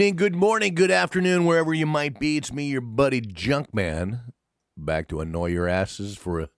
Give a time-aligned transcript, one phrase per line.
[0.00, 2.38] Good evening, good morning, good afternoon, wherever you might be.
[2.38, 4.32] It's me, your buddy Junkman,
[4.74, 6.48] back to annoy your asses for a,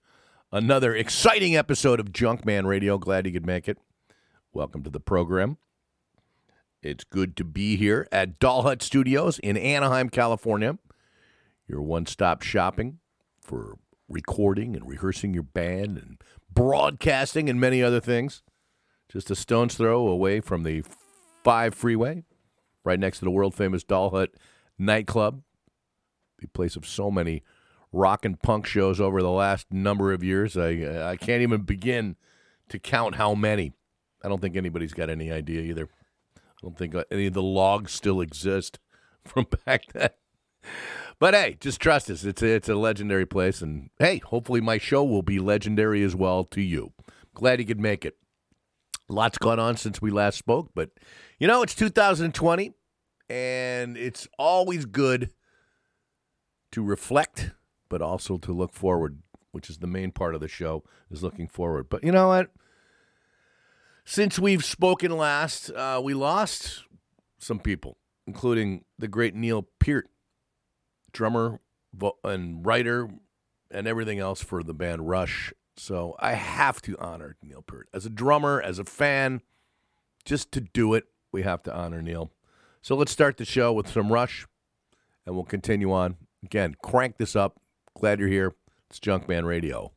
[0.53, 2.97] another exciting episode of Junkman Radio.
[2.97, 3.77] Glad you could make it.
[4.53, 5.57] Welcome to the program.
[6.81, 10.79] It's good to be here at Doll Hut Studios in Anaheim, California.
[11.67, 12.99] Your one stop shopping
[13.41, 18.41] for recording and rehearsing your band and broadcasting and many other things.
[19.09, 20.85] Just a stone's throw away from the
[21.43, 22.23] 5 freeway,
[22.83, 24.31] right next to the world famous Doll Hut
[24.77, 25.41] nightclub,
[26.39, 27.43] the place of so many
[27.91, 30.57] rock and punk shows over the last number of years.
[30.57, 32.15] I, uh, I can't even begin
[32.69, 33.73] to count how many.
[34.23, 35.89] I don't think anybody's got any idea either.
[36.37, 38.79] I don't think uh, any of the logs still exist
[39.25, 40.09] from back then.
[41.19, 42.23] But hey, just trust us.
[42.23, 43.61] It's a, it's a legendary place.
[43.61, 46.93] And hey, hopefully my show will be legendary as well to you.
[47.33, 48.17] Glad you could make it.
[49.09, 50.91] Lots gone on since we last spoke, but
[51.39, 52.73] you know, it's 2020,
[53.29, 55.31] and it's always good
[56.71, 57.51] to reflect,
[57.89, 59.19] but also to look forward,
[59.51, 61.89] which is the main part of the show, is looking forward.
[61.89, 62.49] But you know what?
[64.05, 66.83] Since we've spoken last, uh, we lost
[67.37, 70.09] some people, including the great Neil Peart,
[71.11, 71.59] drummer
[72.23, 73.09] and writer
[73.71, 75.53] and everything else for the band Rush.
[75.75, 77.89] So I have to honor Neil Peart.
[77.93, 79.41] As a drummer, as a fan,
[80.25, 82.31] just to do it, we have to honor Neil.
[82.81, 84.45] So let's start the show with some Rush,
[85.25, 86.17] and we'll continue on.
[86.43, 87.59] Again, crank this up.
[87.95, 88.53] Glad you're here.
[88.89, 89.91] It's Junkman Radio.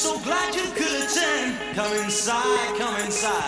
[0.00, 1.58] So glad you could attend.
[1.74, 3.39] Come inside, come inside.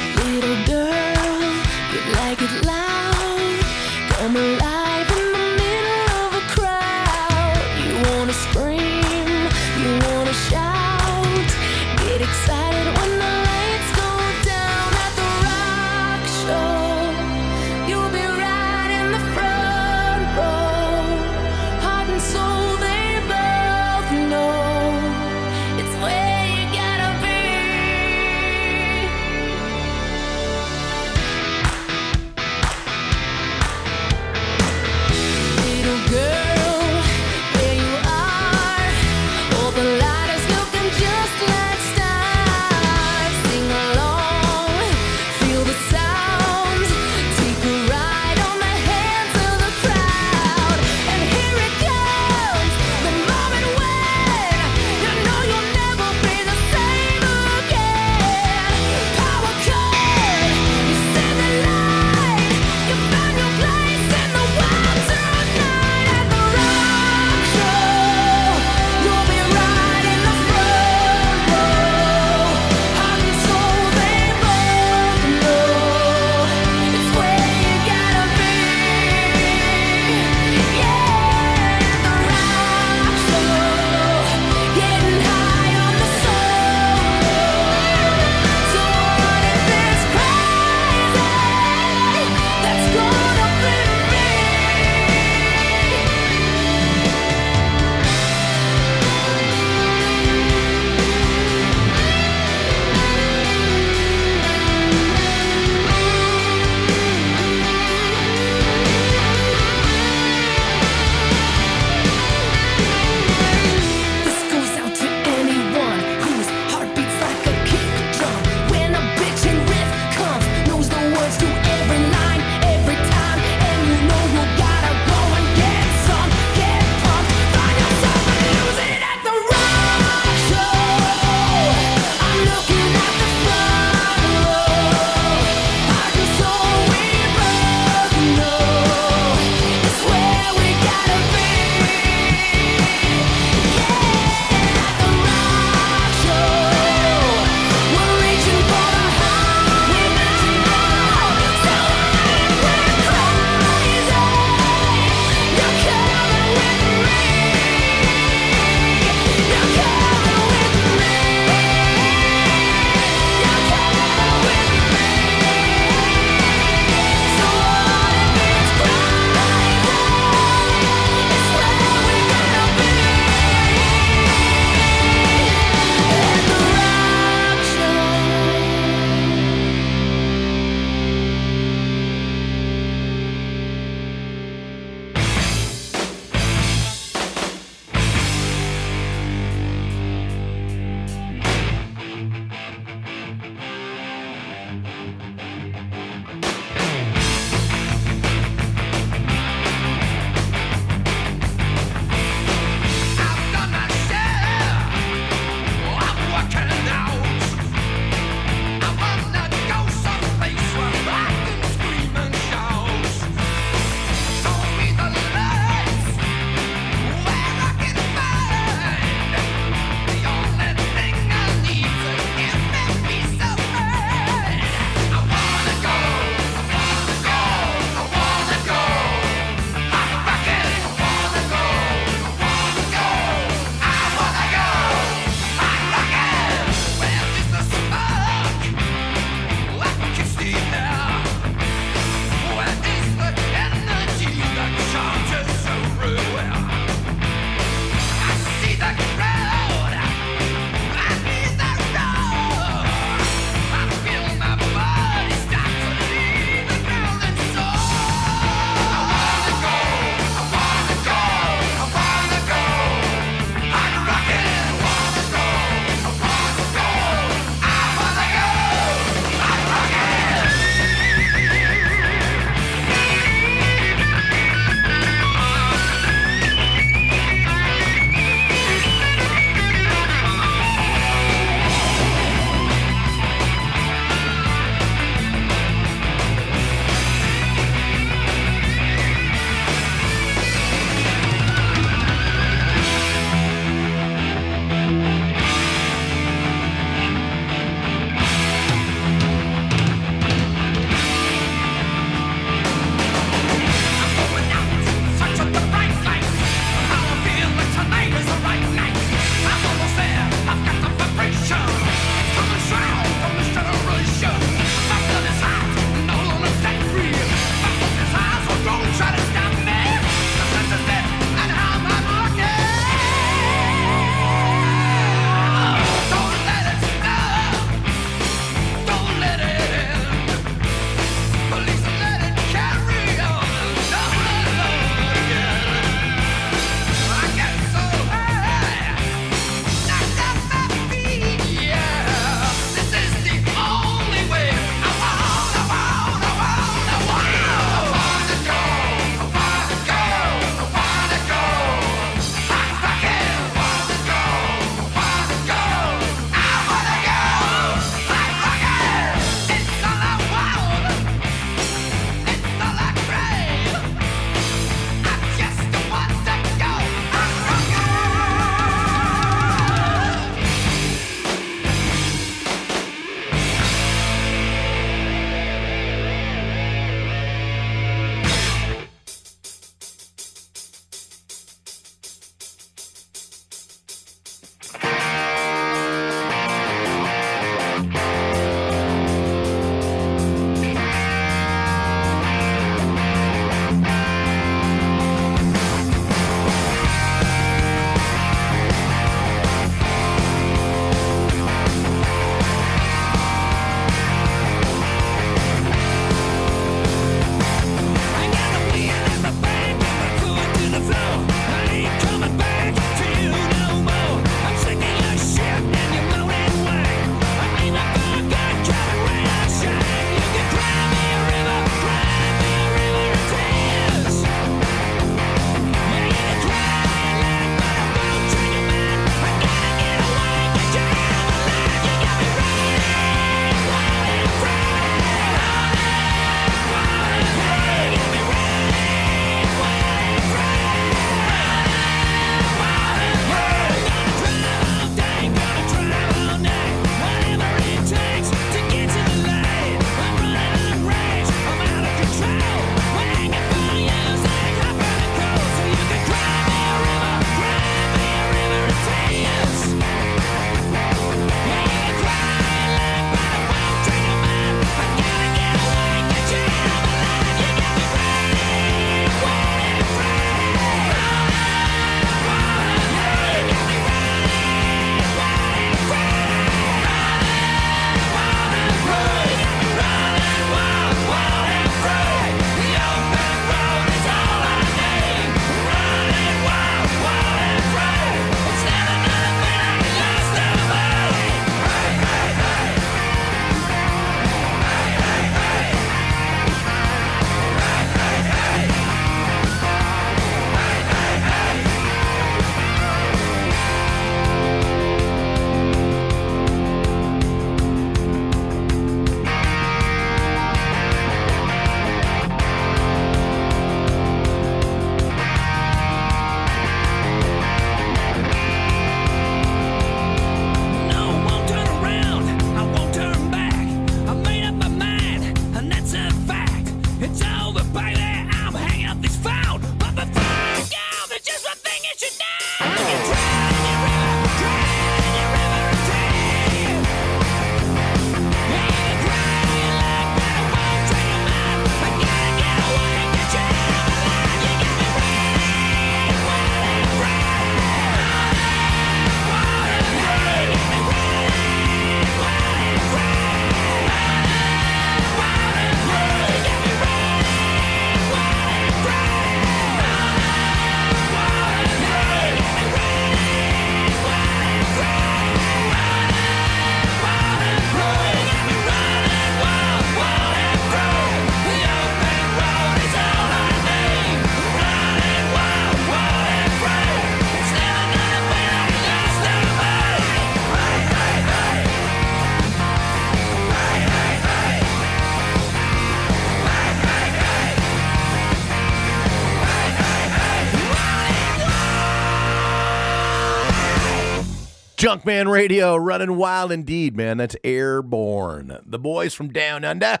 [594.92, 597.16] Junkman Radio running wild indeed, man.
[597.16, 598.60] That's Airbourne.
[598.66, 600.00] The boys from Down Under.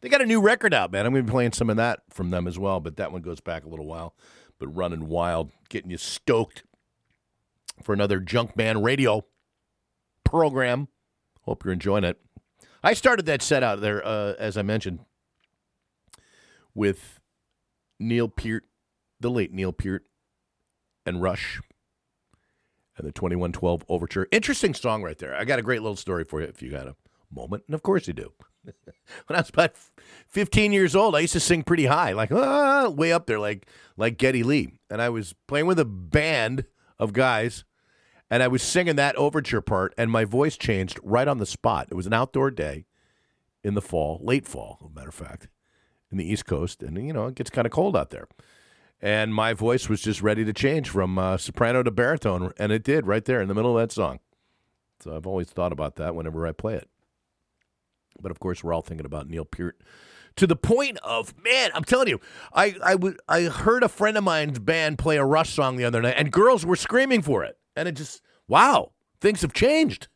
[0.00, 1.04] They got a new record out, man.
[1.04, 3.22] I'm going to be playing some of that from them as well, but that one
[3.22, 4.14] goes back a little while.
[4.60, 6.62] But running wild, getting you stoked
[7.82, 9.24] for another Junkman Radio
[10.22, 10.86] program.
[11.42, 12.20] Hope you're enjoying it.
[12.84, 15.00] I started that set out there, uh, as I mentioned,
[16.72, 17.18] with
[17.98, 18.62] Neil Peart,
[19.18, 20.04] the late Neil Peart,
[21.04, 21.60] and Rush,
[23.00, 24.28] and the 2112 Overture.
[24.30, 25.34] Interesting song right there.
[25.34, 26.96] I got a great little story for you if you got a
[27.32, 28.32] moment, and of course you do.
[28.64, 28.72] when
[29.30, 29.72] I was about
[30.28, 33.66] 15 years old, I used to sing pretty high, like ah, way up there, like
[33.96, 36.64] like Geddy Lee, and I was playing with a band
[36.98, 37.64] of guys
[38.30, 41.88] and I was singing that overture part, and my voice changed right on the spot.
[41.90, 42.86] It was an outdoor day
[43.64, 45.48] in the fall, late fall, matter of fact,
[46.10, 48.28] in the East Coast, and you know it gets kind of cold out there.
[49.02, 52.84] And my voice was just ready to change from uh, soprano to baritone, and it
[52.84, 54.20] did right there in the middle of that song.
[55.02, 56.88] So I've always thought about that whenever I play it.
[58.20, 59.80] But of course, we're all thinking about Neil Peart
[60.36, 62.20] to the point of man, I'm telling you,
[62.52, 65.84] I I would I heard a friend of mine's band play a Rush song the
[65.84, 70.08] other night, and girls were screaming for it, and it just wow, things have changed.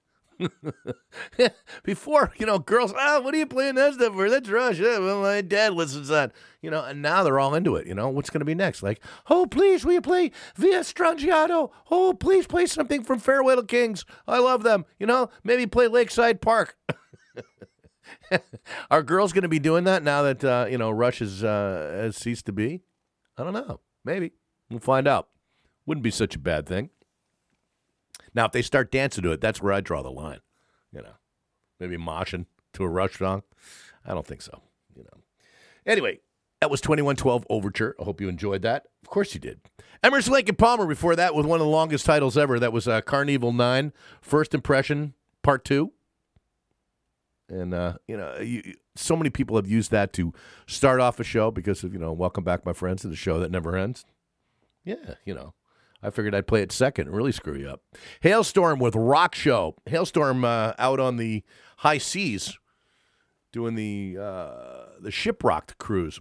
[1.85, 4.29] Before, you know, girls, ah, what are you playing that stuff for?
[4.31, 4.79] That's Rush.
[4.79, 6.33] Yeah, well, my dad listens to that.
[6.63, 7.87] You know, and now they're all into it.
[7.87, 8.83] You know, what's going to be next?
[8.83, 11.71] Like, oh, please, will you play Via Strangiato?
[11.91, 14.05] Oh, please play something from Farewell to Kings.
[14.27, 14.85] I love them.
[14.99, 16.77] You know, maybe play Lakeside Park.
[18.91, 21.93] Are girls going to be doing that now that uh, you know Rush has, uh,
[21.95, 22.83] has ceased to be?
[23.37, 23.81] I don't know.
[24.05, 24.33] Maybe
[24.71, 25.29] we'll find out.
[25.87, 26.91] Wouldn't be such a bad thing.
[28.35, 30.41] Now, if they start dancing to it, that's where I draw the line.
[30.93, 31.15] You know,
[31.79, 33.43] maybe moshing to a Rush song.
[34.05, 34.61] I don't think so.
[34.97, 35.21] You know.
[35.87, 36.21] Anyway,
[36.61, 37.95] that was 2112 Overture.
[38.01, 38.87] I hope you enjoyed that.
[39.03, 39.61] Of course you did.
[40.03, 42.59] Emerson Lake and Palmer before that with one of the longest titles ever.
[42.59, 45.93] That was uh, Karn Evil 9, First Impression, Part 2.
[47.49, 48.63] And, uh, you know, you,
[48.97, 50.33] so many people have used that to
[50.67, 53.39] start off a show because of, you know, welcome back, my friends, to the show
[53.41, 54.05] that never ends.
[54.85, 55.55] Yeah, you know.
[56.05, 57.81] I figured I'd play it second and really screw you up.
[58.23, 59.75] Halestorm with Rock Show.
[59.89, 61.43] Halestorm uh, out on the
[61.79, 62.59] high seas
[63.53, 66.21] doing the uh, the Shiprocked cruise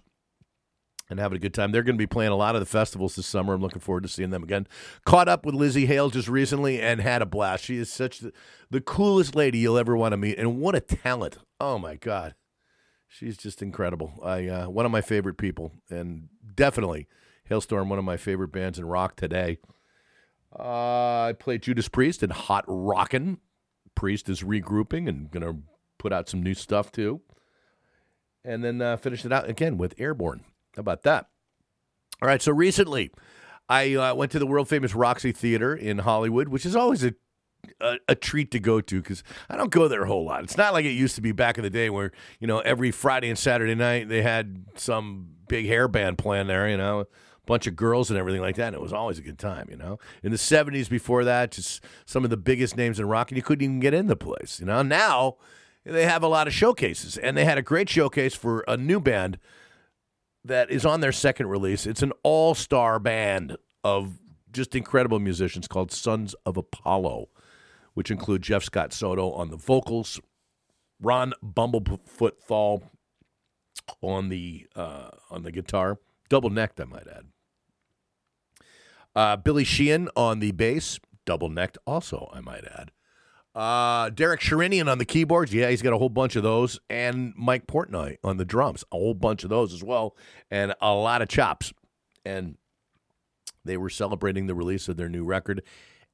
[1.10, 1.70] and having a good time.
[1.70, 3.52] They're going to be playing a lot of the festivals this summer.
[3.52, 4.66] I'm looking forward to seeing them again.
[5.04, 7.64] Caught up with Lizzie Hale just recently and had a blast.
[7.64, 8.32] She is such the,
[8.70, 11.36] the coolest lady you'll ever want to meet, and what a talent!
[11.60, 12.34] Oh my god,
[13.06, 14.18] she's just incredible.
[14.24, 17.06] I uh, one of my favorite people, and definitely
[17.48, 19.58] Halestorm, one of my favorite bands in rock today.
[20.58, 23.38] Uh, I played Judas Priest and Hot Rockin'.
[23.94, 25.62] Priest is regrouping and going to
[25.98, 27.20] put out some new stuff too.
[28.44, 30.44] And then uh, finished it out again with Airbourne.
[30.76, 31.28] How about that?
[32.22, 33.10] All right, so recently
[33.68, 37.14] I uh, went to the world famous Roxy Theater in Hollywood, which is always a
[37.80, 40.44] a, a, treat to go to because I don't go there a whole lot.
[40.44, 42.90] It's not like it used to be back in the day where, you know, every
[42.90, 47.06] Friday and Saturday night they had some big hair band playing there, you know
[47.46, 48.68] bunch of girls and everything like that.
[48.68, 49.98] And it was always a good time, you know.
[50.22, 53.42] In the '70s, before that, just some of the biggest names in rock, and you
[53.42, 54.82] couldn't even get in the place, you know.
[54.82, 55.36] Now
[55.84, 59.00] they have a lot of showcases, and they had a great showcase for a new
[59.00, 59.38] band
[60.44, 61.86] that is on their second release.
[61.86, 64.18] It's an all-star band of
[64.52, 67.28] just incredible musicians called Sons of Apollo,
[67.94, 70.20] which include Jeff Scott Soto on the vocals,
[71.00, 72.82] Ron Bumblefoot Thal
[74.00, 77.26] on the uh, on the guitar, double necked, I might add.
[79.14, 82.90] Uh, Billy Sheehan on the bass, double necked, also, I might add.
[83.54, 85.54] Uh, Derek Sherinian on the keyboards.
[85.54, 86.80] Yeah, he's got a whole bunch of those.
[86.90, 88.84] And Mike Portnoy on the drums.
[88.90, 90.16] A whole bunch of those as well.
[90.50, 91.72] And a lot of chops.
[92.24, 92.56] And
[93.64, 95.62] they were celebrating the release of their new record,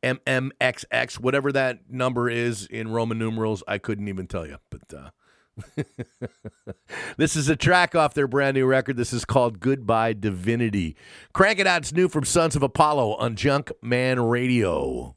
[0.02, 3.62] MMXX, whatever that number is in Roman numerals.
[3.66, 4.58] I couldn't even tell you.
[4.70, 5.10] But uh,
[7.16, 8.96] this is a track off their brand new record.
[8.96, 10.96] This is called Goodbye Divinity.
[11.32, 11.82] Crank it out.
[11.82, 15.16] It's new from Sons of Apollo on Junk Man Radio.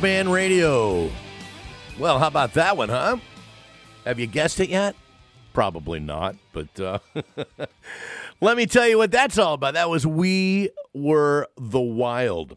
[0.00, 1.10] Junkman Radio.
[1.98, 3.18] Well, how about that one, huh?
[4.06, 4.96] Have you guessed it yet?
[5.52, 7.00] Probably not, but uh,
[8.40, 9.74] let me tell you what that's all about.
[9.74, 12.56] That was We Were the Wild.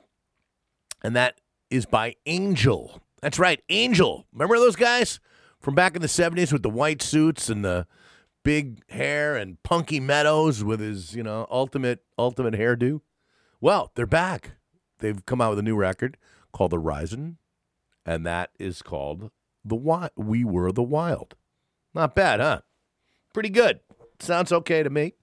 [1.04, 3.02] And that is by Angel.
[3.22, 4.26] That's right, Angel.
[4.32, 5.20] Remember those guys
[5.60, 7.88] from back in the 70s with the white suits and the
[8.44, 13.02] big hair and Punky Meadows with his, you know, ultimate ultimate hairdo?
[13.60, 14.52] Well, they're back.
[15.00, 16.16] They've come out with a new record
[16.54, 17.38] called The Rising,
[18.06, 19.32] and that is called
[19.66, 20.12] The Wild.
[20.16, 21.36] We Were the Wild.
[21.94, 22.62] Not bad, huh?
[23.34, 23.82] Pretty good.
[24.20, 25.14] Sounds okay to me.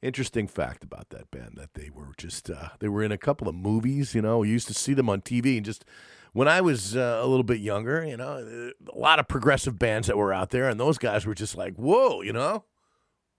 [0.00, 3.48] Interesting fact about that band that they were just uh, they were in a couple
[3.48, 4.14] of movies.
[4.14, 5.84] You know, we used to see them on TV, and just
[6.32, 10.06] when I was uh, a little bit younger, you know, a lot of progressive bands
[10.06, 12.64] that were out there, and those guys were just like, "Whoa," you know,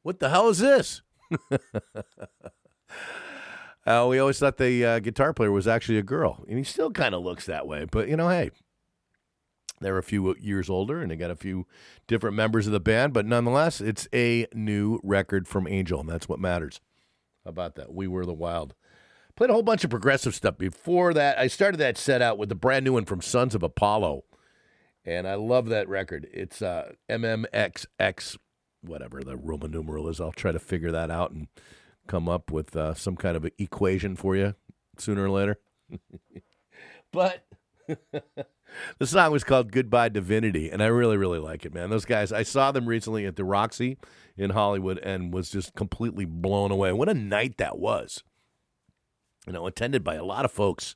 [0.03, 1.01] what the hell is this?
[3.89, 6.91] Uh, we always thought the uh, guitar player was actually a girl, and he still
[6.91, 7.87] kind of looks that way.
[7.89, 8.51] But you know, hey,
[9.81, 11.65] they're a few years older, and they got a few
[12.05, 13.13] different members of the band.
[13.13, 16.81] But nonetheless, it's a new record from Angel, and that's what matters.
[17.43, 17.91] How about that?
[17.91, 18.75] We were the Wild.
[19.35, 21.39] Played a whole bunch of progressive stuff before that.
[21.39, 24.23] I started that set out with the brand new one from Sons of Apollo,
[25.03, 26.27] and I love that record.
[26.31, 28.37] It's uh, MMXX,
[28.81, 30.21] whatever the Roman numeral is.
[30.21, 31.47] I'll try to figure that out and
[32.10, 34.55] come up with uh, some kind of an equation for you
[34.97, 35.60] sooner or later.
[37.14, 37.45] but
[38.97, 41.89] the song was called Goodbye Divinity, and I really, really like it, man.
[41.89, 43.97] Those guys, I saw them recently at the Roxy
[44.36, 46.91] in Hollywood and was just completely blown away.
[46.91, 48.24] What a night that was.
[49.47, 50.95] You know, attended by a lot of folks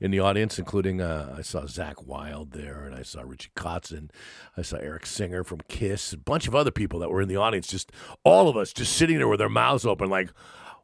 [0.00, 4.10] in the audience, including uh, I saw Zakk Wylde there, and I saw Richie Kotzen,
[4.56, 7.36] I saw Eric Singer from Kiss, a bunch of other people that were in the
[7.36, 7.68] audience.
[7.68, 7.92] Just
[8.24, 10.30] all of us just sitting there with our mouths open, like,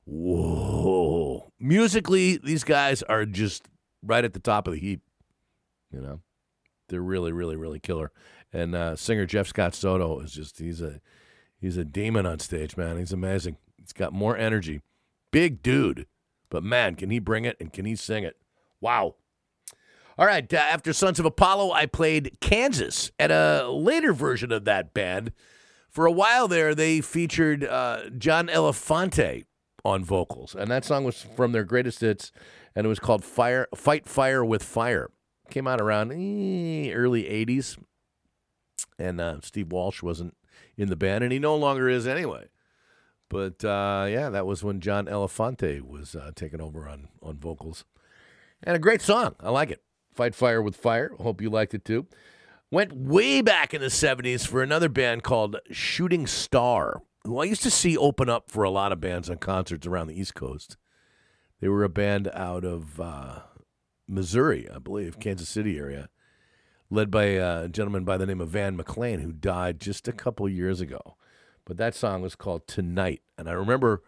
[0.05, 1.53] whoa.
[1.59, 3.69] Musically, these guys are just
[4.03, 5.03] right at the top of the heap.
[5.93, 6.21] You know,
[6.89, 8.13] they're really, really, really killer.
[8.53, 11.01] And uh, singer Jeff Scott Soto is just he's a
[11.61, 12.99] he's a demon on stage, man.
[12.99, 13.57] He's amazing.
[13.77, 14.81] He's got more energy.
[15.31, 16.07] Big dude.
[16.49, 18.37] But man, can he bring it and can he sing it?
[18.81, 19.17] Wow.
[20.19, 20.53] All right.
[20.53, 25.33] Uh, after Sons of Apollo, I played Kansas at a later version of that band.
[25.91, 29.45] For a while there, they featured uh, John Elefante
[29.85, 32.33] on vocals, and that song was from their greatest hits,
[32.77, 35.11] and it was called "Fire Fight Fire with Fire."
[35.51, 37.77] Came out around eh, early '80s,
[38.99, 40.37] and uh, Steve Walsh wasn't
[40.77, 42.47] in the band, and he no longer is anyway.
[43.29, 47.85] But uh, yeah, that was when John Elefante was uh, taking over on on vocals,
[48.63, 49.35] and a great song.
[49.41, 49.83] I like it.
[50.13, 51.13] Fight Fire with Fire.
[51.21, 52.07] Hope you liked it too.
[52.71, 57.63] Went way back in the '70s for another band called Shooting Star, who I used
[57.63, 60.77] to see open up for a lot of bands on concerts around the East Coast.
[61.61, 63.41] They were a band out of uh,
[64.09, 66.09] Missouri, I believe, Kansas City area,
[66.91, 70.49] led by a gentleman by the name of Van McLain, who died just a couple
[70.49, 71.17] years ago.
[71.65, 73.23] But that song was called Tonight.
[73.37, 74.03] And I remember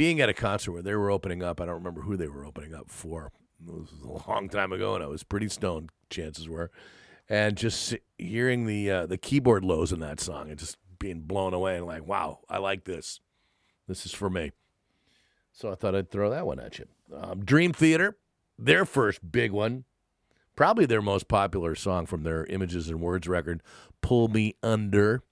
[0.00, 1.60] being at a concert where they were opening up.
[1.60, 3.30] I don't remember who they were opening up for.
[3.68, 6.70] It was a long time ago, and I was pretty stoned, chances were.
[7.28, 11.52] And just hearing the uh, the keyboard lows in that song and just being blown
[11.52, 13.20] away and like, wow, I like this.
[13.88, 14.52] This is for me.
[15.52, 16.86] So I thought I'd throw that one at you.
[17.14, 18.16] Um, Dream Theater,
[18.58, 19.84] their first big one,
[20.56, 23.62] probably their most popular song from their Images and Words record,
[24.00, 25.24] Pull Me Under.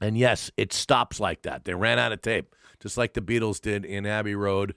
[0.00, 1.64] And yes, it stops like that.
[1.64, 4.74] They ran out of tape, just like the Beatles did in Abbey Road.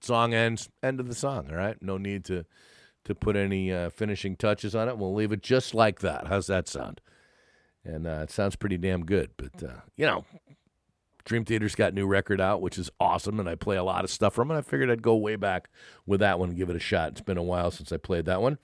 [0.00, 1.48] song ends, end of the song.
[1.50, 2.44] All right, no need to
[3.04, 4.96] to put any uh, finishing touches on it.
[4.96, 6.28] We'll leave it just like that.
[6.28, 7.00] How's that sound?
[7.84, 9.30] And uh, it sounds pretty damn good.
[9.36, 10.24] But uh, you know,
[11.24, 14.10] Dream Theater's got new record out, which is awesome, and I play a lot of
[14.10, 14.56] stuff from it.
[14.56, 15.68] I figured I'd go way back
[16.06, 17.10] with that one and give it a shot.
[17.10, 18.58] It's been a while since I played that one.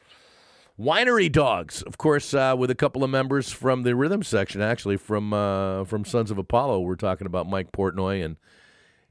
[0.79, 4.97] Winery Dogs, of course, uh, with a couple of members from the rhythm section, actually
[4.97, 6.81] from uh, from Sons of Apollo.
[6.81, 8.37] We're talking about Mike Portnoy and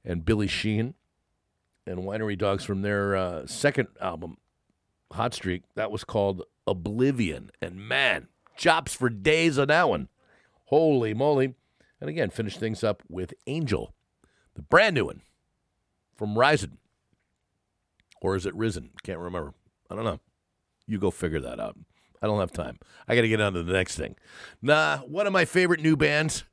[0.06, 0.94] and Billy Sheehan,
[1.86, 4.38] and Winery Dogs from their uh, second album,
[5.12, 5.64] Hot Streak.
[5.76, 10.08] That was called Oblivion, and man, chops for days on that one.
[10.68, 11.56] Holy moly!
[12.00, 13.94] And again, finish things up with Angel,
[14.56, 15.22] the brand new one
[16.16, 16.78] from Risen,
[18.22, 18.92] or is it Risen?
[19.04, 19.54] Can't remember.
[19.90, 20.22] I don't know.
[20.88, 21.78] You go figure that out.
[22.22, 22.80] I don't have time.
[23.08, 24.16] I got to get on to the next thing.
[24.62, 26.46] Nah, one of my favorite new bands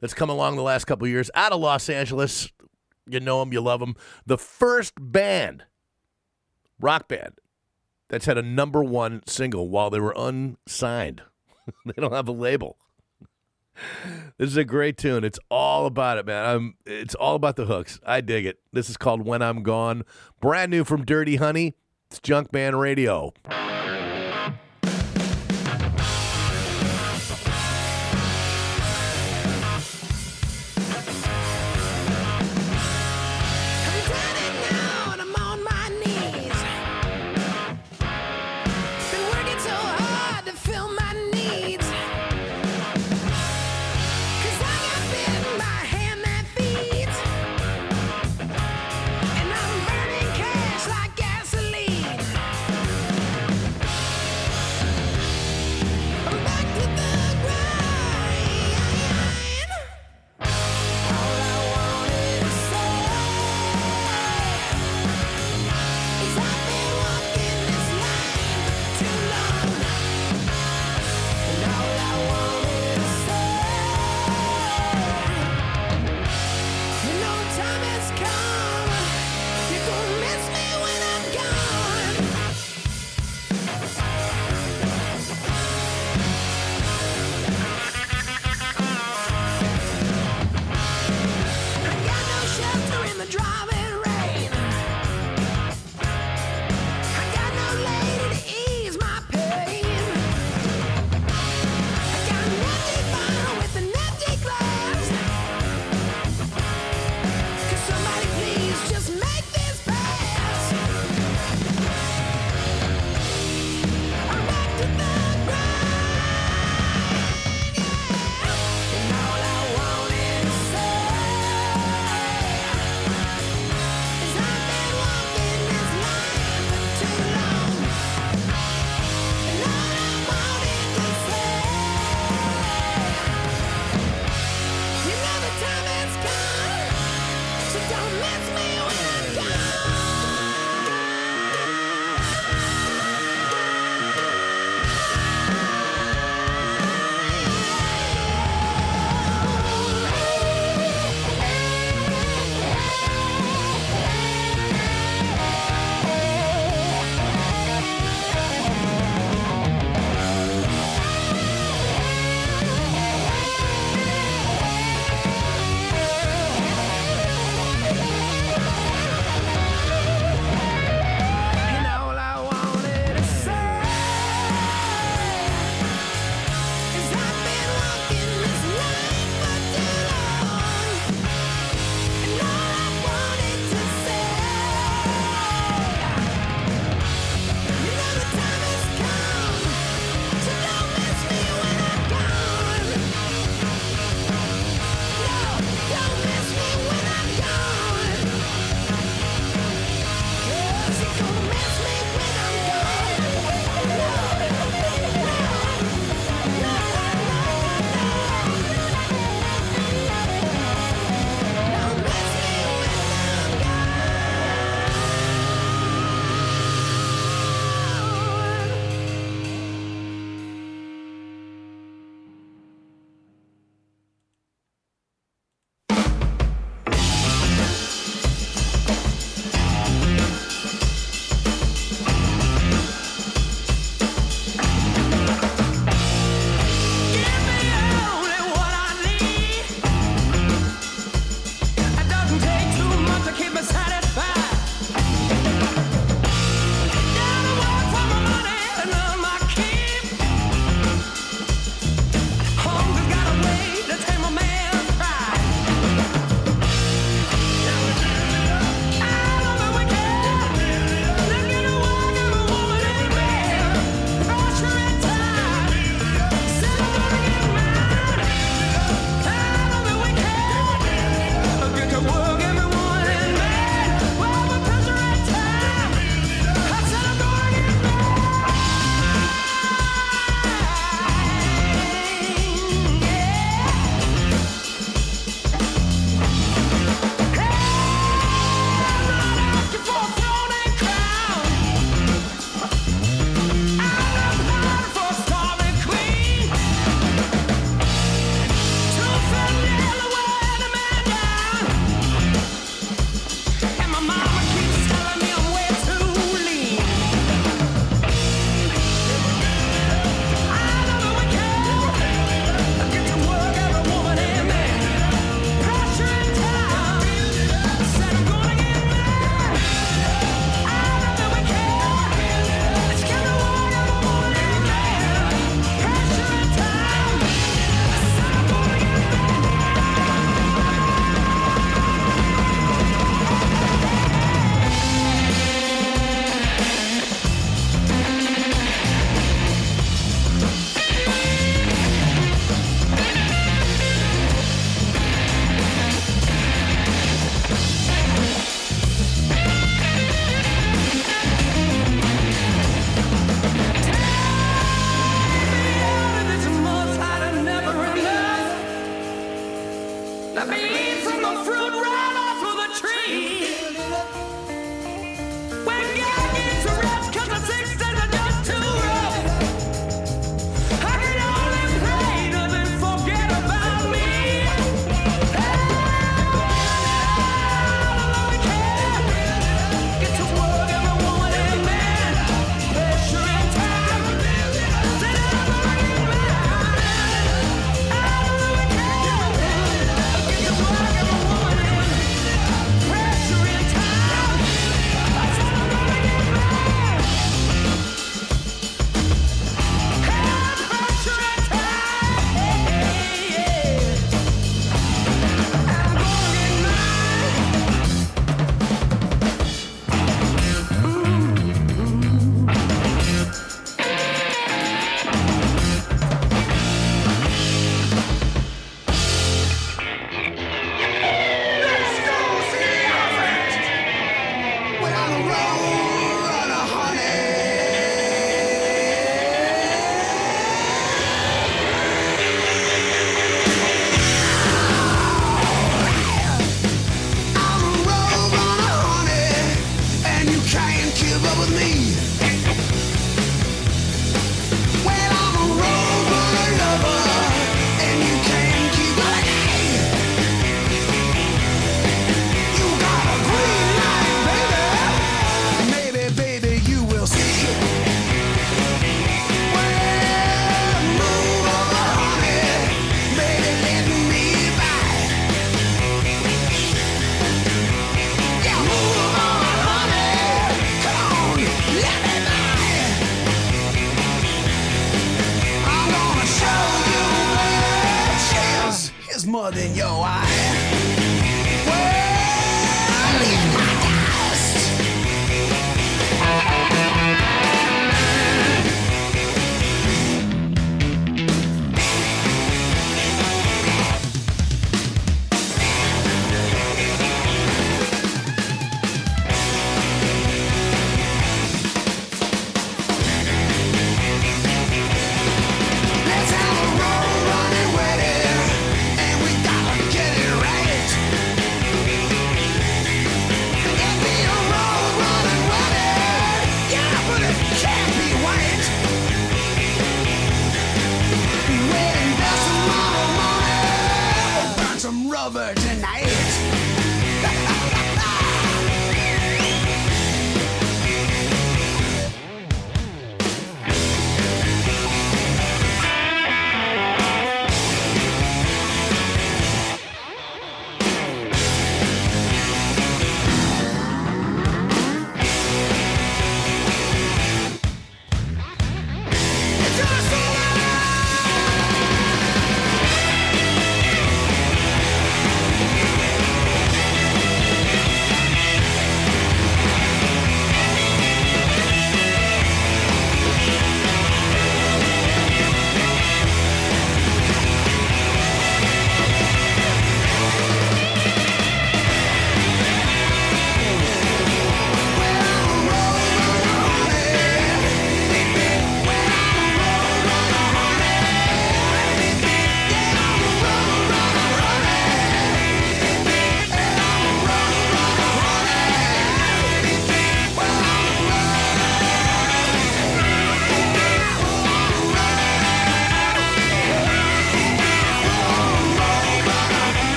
[0.00, 2.52] that's come along the last couple years out of Los Angeles.
[3.06, 3.96] You know them, you love them.
[4.26, 5.64] The first band,
[6.78, 7.34] rock band,
[8.08, 11.22] that's had a number one single while they were unsigned.
[11.86, 12.78] they don't have a label.
[14.38, 15.24] This is a great tune.
[15.24, 16.44] It's all about it, man.
[16.44, 18.00] I'm, it's all about the hooks.
[18.04, 18.58] I dig it.
[18.72, 20.04] This is called When I'm Gone.
[20.40, 21.76] Brand new from Dirty Honey.
[22.10, 23.32] It's Junkman Radio.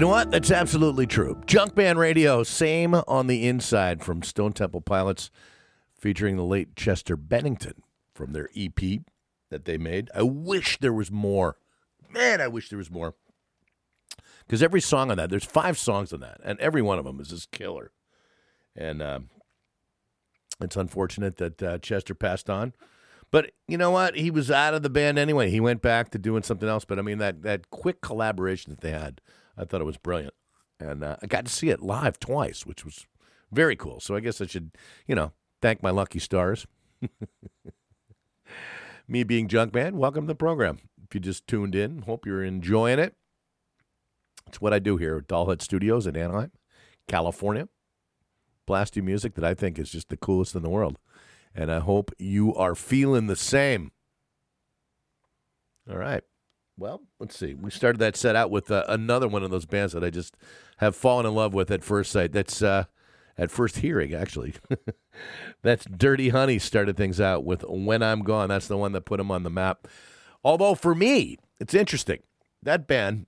[0.00, 0.30] You know what?
[0.30, 1.42] That's absolutely true.
[1.44, 5.30] Junkman Radio, same on the inside from Stone Temple Pilots,
[5.92, 7.82] featuring the late Chester Bennington
[8.14, 8.80] from their EP
[9.50, 10.08] that they made.
[10.14, 11.58] I wish there was more.
[12.08, 13.14] Man, I wish there was more.
[14.46, 17.20] Because every song on that, there's five songs on that, and every one of them
[17.20, 17.92] is just killer.
[18.74, 19.28] And um,
[20.62, 22.72] it's unfortunate that uh, Chester passed on.
[23.30, 24.16] But you know what?
[24.16, 25.50] He was out of the band anyway.
[25.50, 26.86] He went back to doing something else.
[26.86, 29.20] But I mean, that, that quick collaboration that they had,
[29.56, 30.34] I thought it was brilliant.
[30.78, 33.06] And uh, I got to see it live twice, which was
[33.52, 34.00] very cool.
[34.00, 34.70] So I guess I should,
[35.06, 36.66] you know, thank my lucky stars.
[39.08, 40.78] Me being Junkman, welcome to the program.
[41.04, 43.14] If you just tuned in, hope you're enjoying it.
[44.46, 46.52] It's what I do here at Dollhead Studios in Anaheim,
[47.08, 47.68] California.
[48.66, 50.98] Blast you music that I think is just the coolest in the world.
[51.54, 53.90] And I hope you are feeling the same.
[55.90, 56.22] All right.
[56.76, 57.54] Well, let's see.
[57.54, 60.36] We started that set out with uh, another one of those bands that I just
[60.78, 62.32] have fallen in love with at first sight.
[62.32, 62.84] That's uh,
[63.36, 64.54] at first hearing, actually.
[65.62, 68.48] That's Dirty Honey started things out with When I'm Gone.
[68.48, 69.88] That's the one that put them on the map.
[70.42, 72.22] Although for me, it's interesting.
[72.62, 73.26] That band,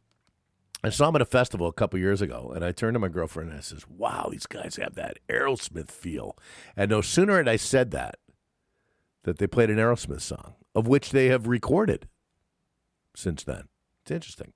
[0.84, 3.08] I saw them at a festival a couple years ago, and I turned to my
[3.08, 6.36] girlfriend and I says, "Wow, these guys have that Aerosmith feel."
[6.76, 8.16] And no sooner had I said that,
[9.24, 12.08] that they played an Aerosmith song, of which they have recorded
[13.14, 13.68] since then.
[14.02, 14.52] It's interesting.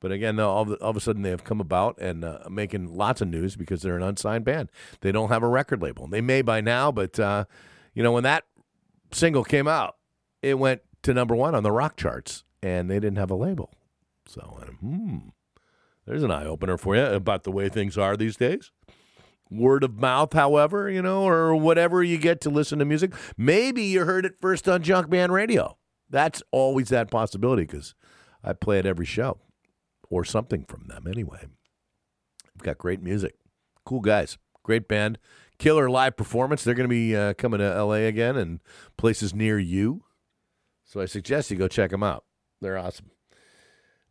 [0.00, 2.96] But again, all of, all of a sudden they have come about and uh, making
[2.96, 4.68] lots of news because they're an unsigned band.
[5.00, 6.08] They don't have a record label.
[6.08, 7.44] They may by now, but uh,
[7.94, 8.44] you know when that
[9.12, 9.96] single came out,
[10.42, 13.72] it went to number one on the rock charts, and they didn't have a label.
[14.26, 15.18] So, uh, hmm,
[16.06, 18.72] there's an eye opener for you about the way things are these days.
[19.50, 23.12] Word of mouth, however, you know, or whatever you get to listen to music.
[23.36, 25.76] Maybe you heard it first on Junkman Radio.
[26.12, 27.94] That's always that possibility because
[28.44, 29.38] I play at every show
[30.10, 31.46] or something from them anyway.
[32.54, 33.34] We've got great music,
[33.86, 35.18] cool guys, great band,
[35.58, 36.62] killer live performance.
[36.62, 38.60] They're going to be uh, coming to LA again and
[38.98, 40.04] places near you.
[40.84, 42.24] So I suggest you go check them out.
[42.60, 43.10] They're awesome.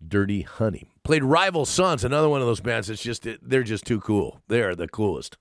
[0.05, 3.99] Dirty Honey played Rival Sons, another one of those bands that's just they're just too
[3.99, 4.41] cool.
[4.47, 5.37] They are the coolest,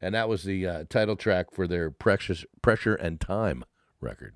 [0.00, 3.66] and that was the uh, title track for their Precious Pressure and Time
[4.00, 4.34] record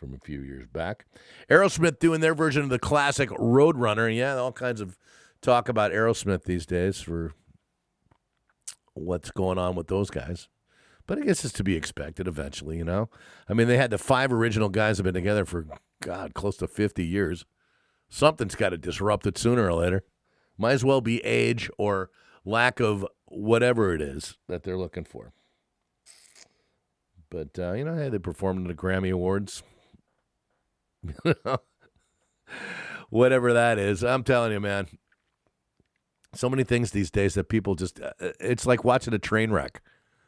[0.00, 1.04] from a few years back.
[1.50, 4.14] Aerosmith doing their version of the classic Roadrunner.
[4.14, 4.96] Yeah, all kinds of
[5.42, 7.34] talk about Aerosmith these days for
[8.94, 10.48] what's going on with those guys.
[11.06, 13.10] But I guess it's to be expected eventually, you know?
[13.48, 15.66] I mean, they had the five original guys have been together for,
[16.02, 17.44] God, close to 50 years.
[18.08, 20.04] Something's got to disrupt it sooner or later.
[20.56, 22.10] Might as well be age or
[22.44, 25.32] lack of whatever it is that they're looking for.
[27.28, 29.62] But, uh, you know, hey, they performed at the Grammy Awards.
[33.10, 34.02] whatever that is.
[34.02, 34.86] I'm telling you, man.
[36.34, 39.82] So many things these days that people just, uh, it's like watching a train wreck.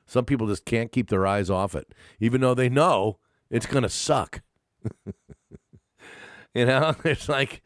[0.06, 3.18] Some people just can't keep their eyes off it, even though they know
[3.50, 4.42] it's going to suck.
[6.54, 7.62] you know, it's like,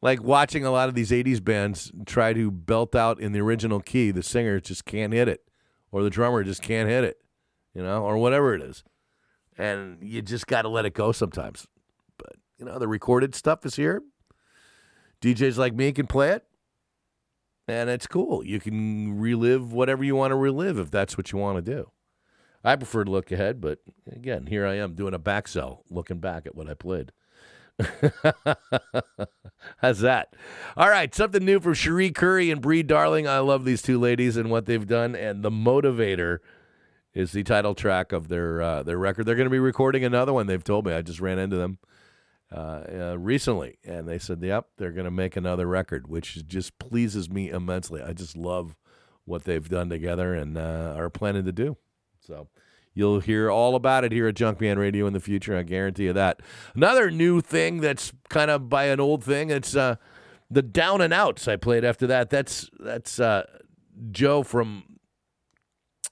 [0.00, 3.80] like watching a lot of these 80s bands try to belt out in the original
[3.80, 4.10] key.
[4.10, 5.48] The singer just can't hit it,
[5.90, 7.18] or the drummer just can't hit it,
[7.74, 8.84] you know, or whatever it is.
[9.58, 11.66] And you just got to let it go sometimes.
[12.62, 14.04] You know, the recorded stuff is here.
[15.20, 16.44] DJs like me can play it.
[17.66, 18.46] And it's cool.
[18.46, 21.90] You can relive whatever you want to relive if that's what you want to do.
[22.62, 26.20] I prefer to look ahead, but again, here I am doing a back sell, looking
[26.20, 27.10] back at what I played.
[29.78, 30.36] How's that?
[30.76, 33.26] All right, something new from Cherie Currie and Brie Darling.
[33.26, 35.16] I love these two ladies and what they've done.
[35.16, 36.38] And the Motivator
[37.12, 39.26] is the title track of their uh, their record.
[39.26, 40.46] They're going to be recording another one.
[40.46, 40.92] They've told me.
[40.92, 41.78] I just ran into them
[42.52, 46.78] uh, uh, recently, and they said, "Yep, they're going to make another record," which just
[46.78, 48.02] pleases me immensely.
[48.02, 48.76] I just love
[49.24, 51.76] what they've done together and uh, are planning to do.
[52.20, 52.48] So
[52.94, 55.56] you'll hear all about it here at Junk Junkman Radio in the future.
[55.56, 56.40] I guarantee you that.
[56.74, 59.50] Another new thing that's kind of by an old thing.
[59.50, 59.96] It's uh,
[60.50, 61.48] the Down and Outs.
[61.48, 62.30] I played after that.
[62.30, 63.44] That's that's uh,
[64.10, 64.84] Joe from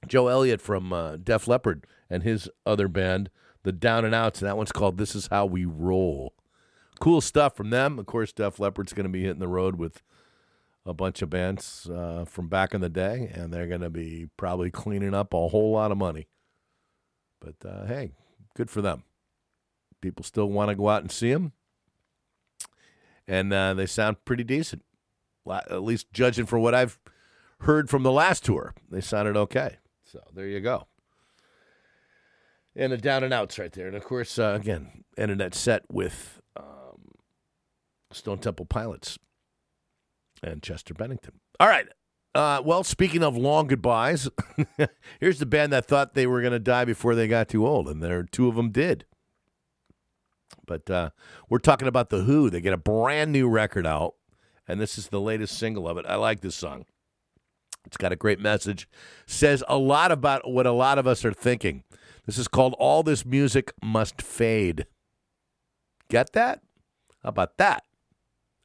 [0.07, 3.31] Joe Elliott from uh, Def Leppard and his other band,
[3.63, 6.35] the Down and Outs, and that one's called "This Is How We Roll."
[7.01, 7.99] Cool stuff from them.
[7.99, 10.03] Of course, Def Leppard's going to be hitting the road with
[10.85, 14.29] a bunch of bands uh, from back in the day, and they're going to be
[14.37, 16.29] probably cleaning up a whole lot of money.
[17.41, 18.13] But uh, hey,
[18.55, 19.05] good for them.
[20.01, 21.53] People still want to go out and see them,
[23.27, 24.83] and uh, they sound pretty decent.
[25.51, 26.99] At least judging from what I've
[27.61, 29.79] heard from the last tour, they sounded okay.
[30.05, 30.87] So there you go
[32.81, 33.87] and the down and outs right there.
[33.87, 37.13] And of course, uh, again, ended that set with um,
[38.11, 39.19] Stone Temple Pilots
[40.43, 41.35] and Chester Bennington.
[41.61, 41.87] All right.
[42.35, 44.29] Uh, well, speaking of long goodbyes,
[45.21, 47.87] here's the band that thought they were going to die before they got too old,
[47.89, 49.05] and there two of them did.
[50.67, 51.11] But uh,
[51.49, 52.49] we're talking about the Who.
[52.49, 54.15] They get a brand new record out,
[54.67, 56.07] and this is the latest single of it.
[56.09, 56.87] I like this song.
[57.85, 58.89] It's got a great message.
[59.27, 61.83] Says a lot about what a lot of us are thinking.
[62.31, 64.87] This is called All This Music Must Fade.
[66.09, 66.61] Get that?
[67.25, 67.83] How about that?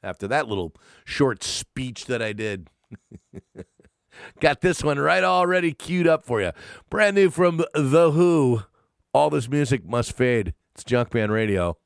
[0.04, 2.70] After that little short speech that I did.
[4.40, 6.52] Got this one right already queued up for you.
[6.92, 8.62] Brand new from The Who.
[9.16, 10.54] All this music must fade.
[10.76, 11.80] It's Junkman Radio.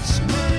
[0.00, 0.49] what's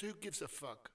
[0.00, 0.90] who gives a fuck?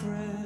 [0.00, 0.39] Friend.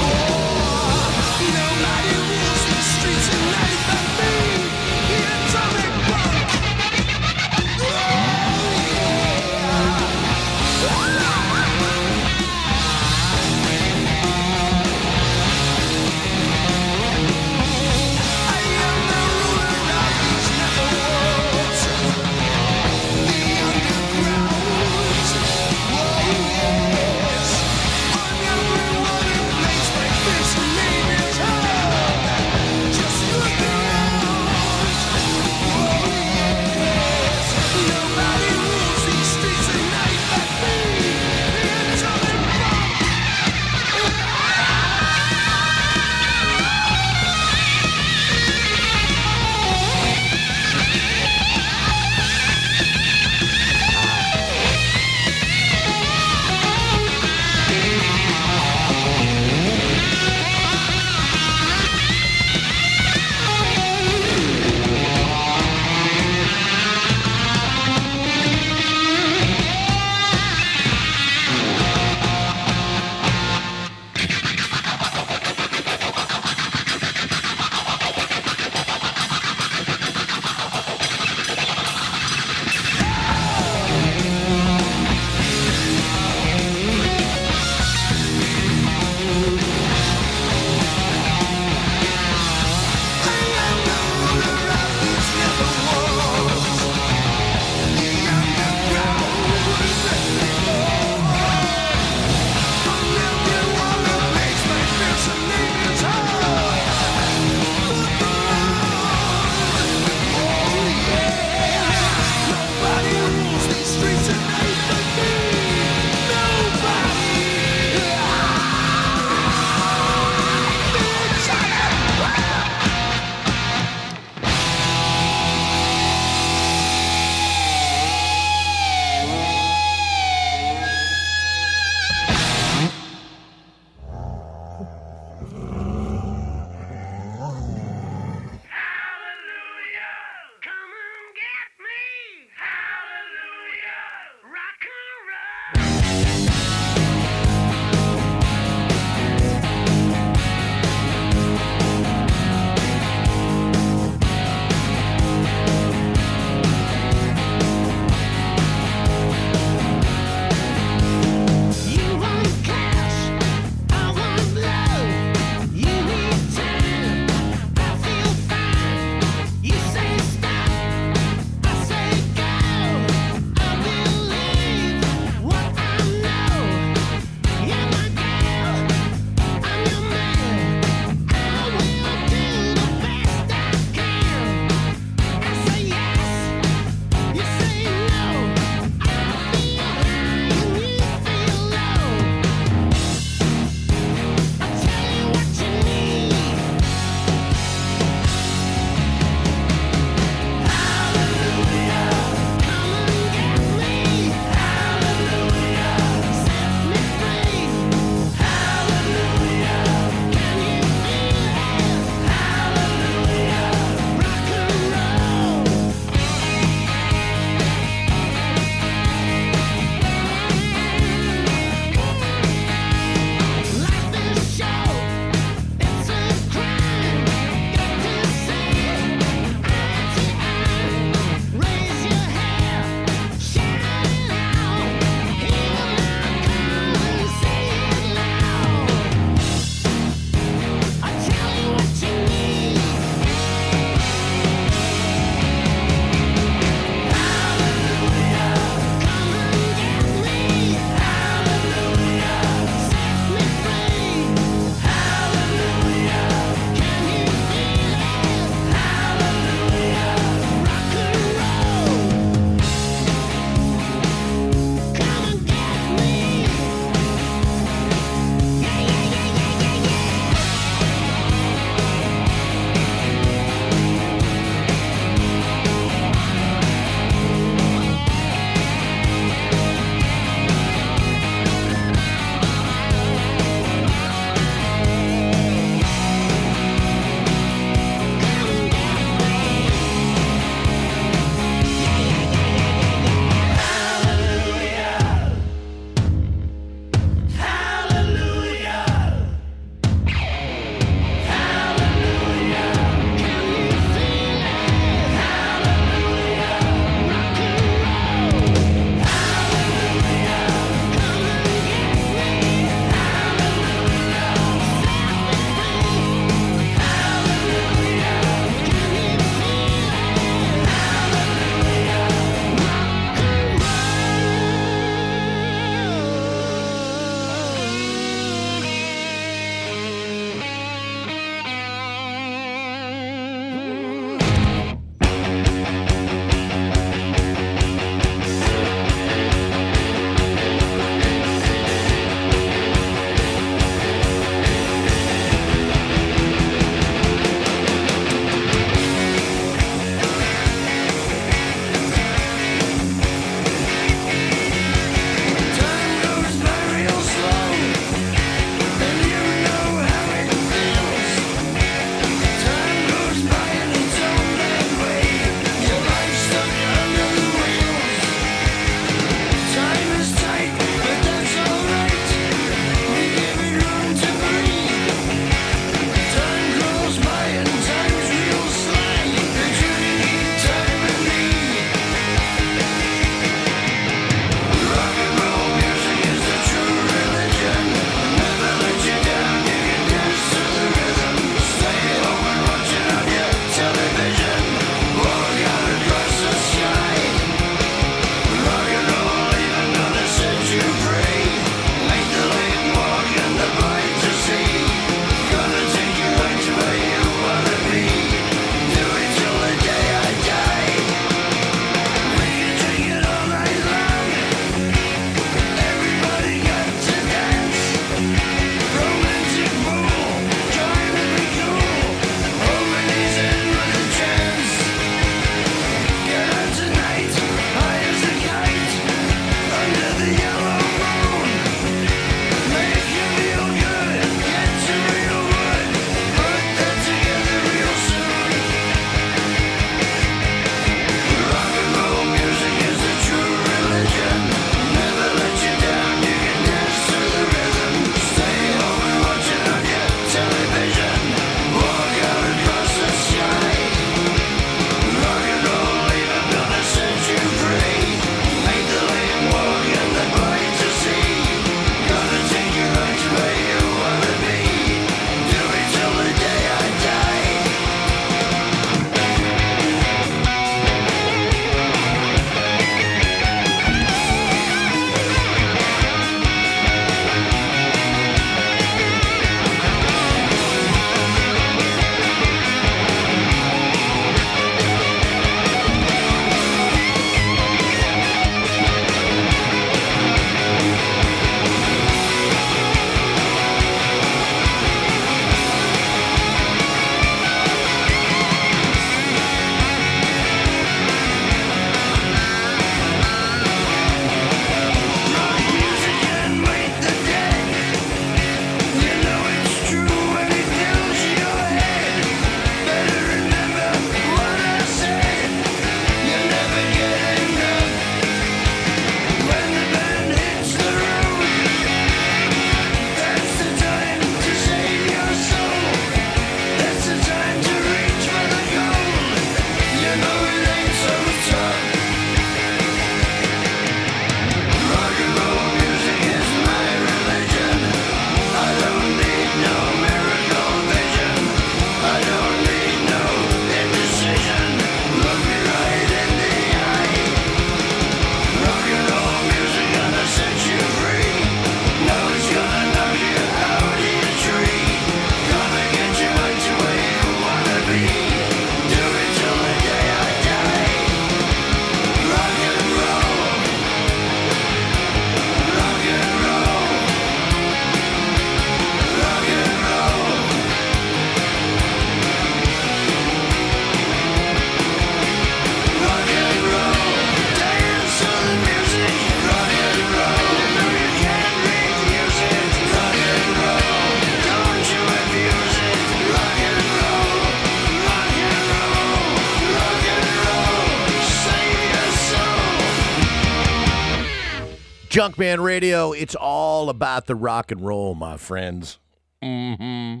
[595.08, 595.92] Junkman Radio.
[595.92, 598.78] It's all about the rock and roll, my friends.
[599.22, 600.00] hmm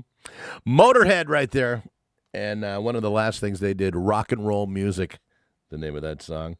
[0.66, 1.84] Motorhead right there.
[2.34, 5.18] And uh, one of the last things they did, rock and roll music,
[5.70, 6.58] the name of that song.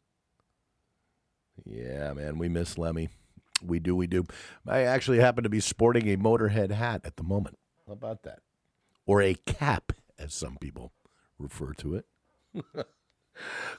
[1.67, 3.11] Yeah, man, we miss Lemmy.
[3.63, 4.25] We do, we do.
[4.67, 7.59] I actually happen to be sporting a Motorhead hat at the moment.
[7.87, 8.39] How about that?
[9.05, 10.93] Or a cap, as some people
[11.39, 12.07] refer to it.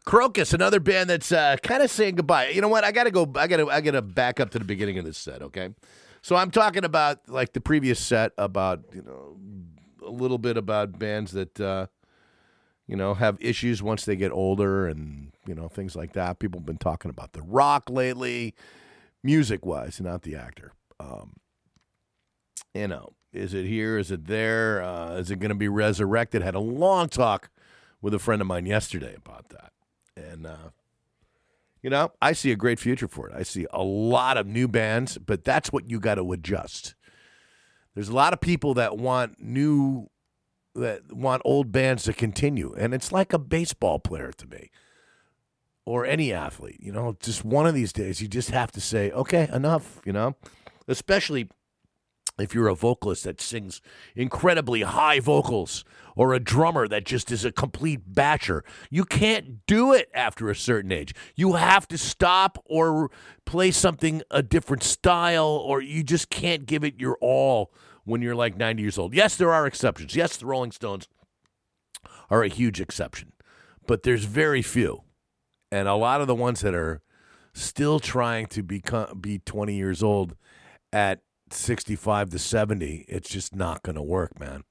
[0.06, 2.50] Krokus, another band that's uh, kind of saying goodbye.
[2.50, 2.84] You know what?
[2.84, 3.32] I gotta go.
[3.36, 3.68] I gotta.
[3.68, 5.42] I gotta back up to the beginning of this set.
[5.42, 5.70] Okay,
[6.22, 9.38] so I'm talking about like the previous set about you know
[10.06, 11.88] a little bit about bands that uh,
[12.88, 16.40] you know have issues once they get older and you know things like that.
[16.40, 18.56] People have been talking about the Rock lately,
[19.24, 20.74] music wise, not the actor.
[21.00, 21.34] Um,
[22.74, 23.98] you know, is it here?
[23.98, 24.82] Is it there?
[24.82, 26.42] Uh, is it going to be resurrected?
[26.42, 27.50] Had a long talk
[28.02, 29.72] with a friend of mine yesterday about that.
[30.16, 30.70] And, uh,
[31.82, 33.36] you know, I see a great future for it.
[33.36, 36.96] I see a lot of new bands, but that's what you got to adjust.
[37.96, 40.10] There's a lot of people that want new,
[40.76, 42.74] that want old bands to continue.
[42.78, 44.72] And it's like a baseball player to me
[45.86, 46.78] or any athlete.
[46.80, 50.14] You know, just one of these days, you just have to say, okay, enough, you
[50.14, 50.36] know,
[50.88, 51.50] especially
[52.40, 53.82] if you're a vocalist that sings
[54.16, 55.84] incredibly high vocals
[56.16, 60.56] or a drummer that just is a complete batcher, you can't do it after a
[60.56, 61.14] certain age.
[61.36, 63.10] You have to stop or
[63.46, 67.72] play something a different style, or you just can't give it your all
[68.04, 69.14] when you're like 90 years old.
[69.14, 70.16] Yes, there are exceptions.
[70.16, 71.08] Yes, the Rolling Stones
[72.30, 73.34] are a huge exception,
[73.88, 75.04] but there's very few.
[75.72, 77.02] And a lot of the ones that are
[77.54, 80.36] still trying to become be 20 years old
[80.92, 81.22] at
[81.54, 84.64] 65 to 70, it's just not going to work, man.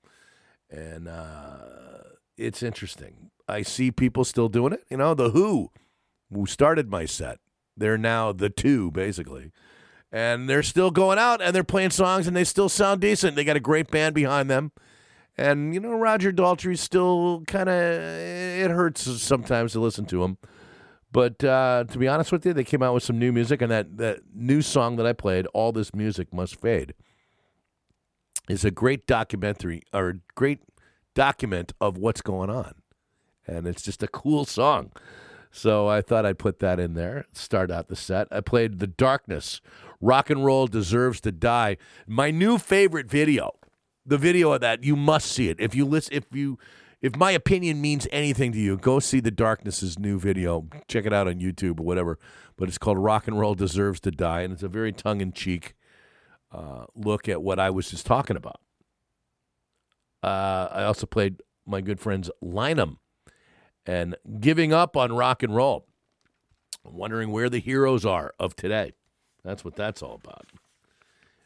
[0.70, 1.58] And uh,
[2.36, 3.30] it's interesting.
[3.48, 4.84] I see people still doing it.
[4.90, 5.70] You know, The Who,
[6.32, 7.38] who started my set,
[7.76, 9.50] they're now the two, basically.
[10.10, 13.36] And they're still going out and they're playing songs and they still sound decent.
[13.36, 14.72] They got a great band behind them.
[15.36, 20.38] And, you know, Roger Daltrey's still kind of, it hurts sometimes to listen to him.
[21.10, 23.70] But uh, to be honest with you, they came out with some new music, and
[23.70, 26.94] that, that new song that I played, All This Music Must Fade,
[28.48, 30.60] is a great documentary or great
[31.14, 32.74] document of what's going on.
[33.46, 34.92] And it's just a cool song.
[35.50, 38.28] So I thought I'd put that in there, start out the set.
[38.30, 39.62] I played The Darkness,
[40.00, 41.78] Rock and Roll Deserves to Die.
[42.06, 43.52] My new favorite video,
[44.04, 45.58] the video of that, you must see it.
[45.58, 46.58] If you listen, if you
[47.00, 50.66] if my opinion means anything to you, go see the Darkness's new video.
[50.88, 52.18] Check it out on YouTube or whatever.
[52.56, 55.74] But it's called "Rock and Roll Deserves to Die," and it's a very tongue-in-cheek
[56.50, 58.60] uh, look at what I was just talking about.
[60.22, 62.96] Uh, I also played my good friends Lynam
[63.86, 65.86] and giving up on rock and roll,
[66.84, 68.92] wondering where the heroes are of today.
[69.44, 70.46] That's what that's all about.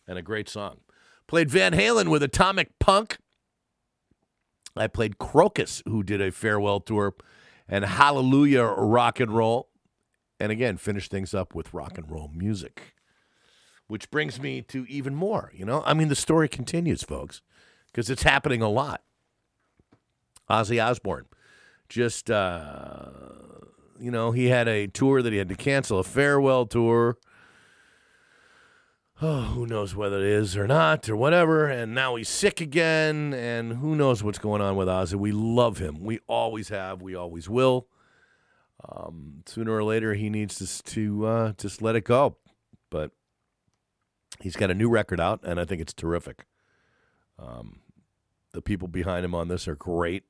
[0.08, 0.78] And a great song.
[1.26, 3.18] Played Van Halen with Atomic Punk.
[4.77, 7.15] I played Krokus, who did a farewell tour,
[7.69, 9.69] and Hallelujah Rock and Roll.
[10.40, 12.94] And again, finished things up with rock and roll music.
[13.86, 15.82] Which brings me to even more, you know?
[15.85, 17.43] I mean, the story continues, folks,
[17.86, 19.03] because it's happening a lot.
[20.51, 21.27] Ozzy Osbourne
[21.93, 23.11] just, uh,
[24.01, 27.19] you know, he had a tour that he had to cancel, a farewell tour.
[29.24, 31.69] Oh, who knows whether it is or not or whatever.
[31.69, 35.15] And now he's sick again, and who knows what's going on with Ozzy.
[35.15, 36.03] We love him.
[36.03, 37.03] We always have.
[37.03, 37.86] We always will.
[38.85, 42.36] Um, sooner or later, he needs to, to uh, just let it go.
[42.90, 43.12] But
[44.40, 46.47] he's got a new record out, and I think it's terrific.
[47.39, 47.78] Um,
[48.51, 50.24] the people behind him on this are great.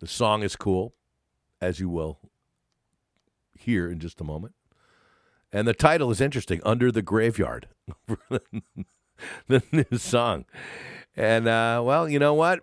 [0.00, 0.94] The song is cool,
[1.60, 2.18] as you will
[3.56, 4.54] hear in just a moment.
[5.52, 7.68] And the title is interesting Under the Graveyard,
[8.28, 10.44] the new song.
[11.16, 12.60] And, uh, well, you know what?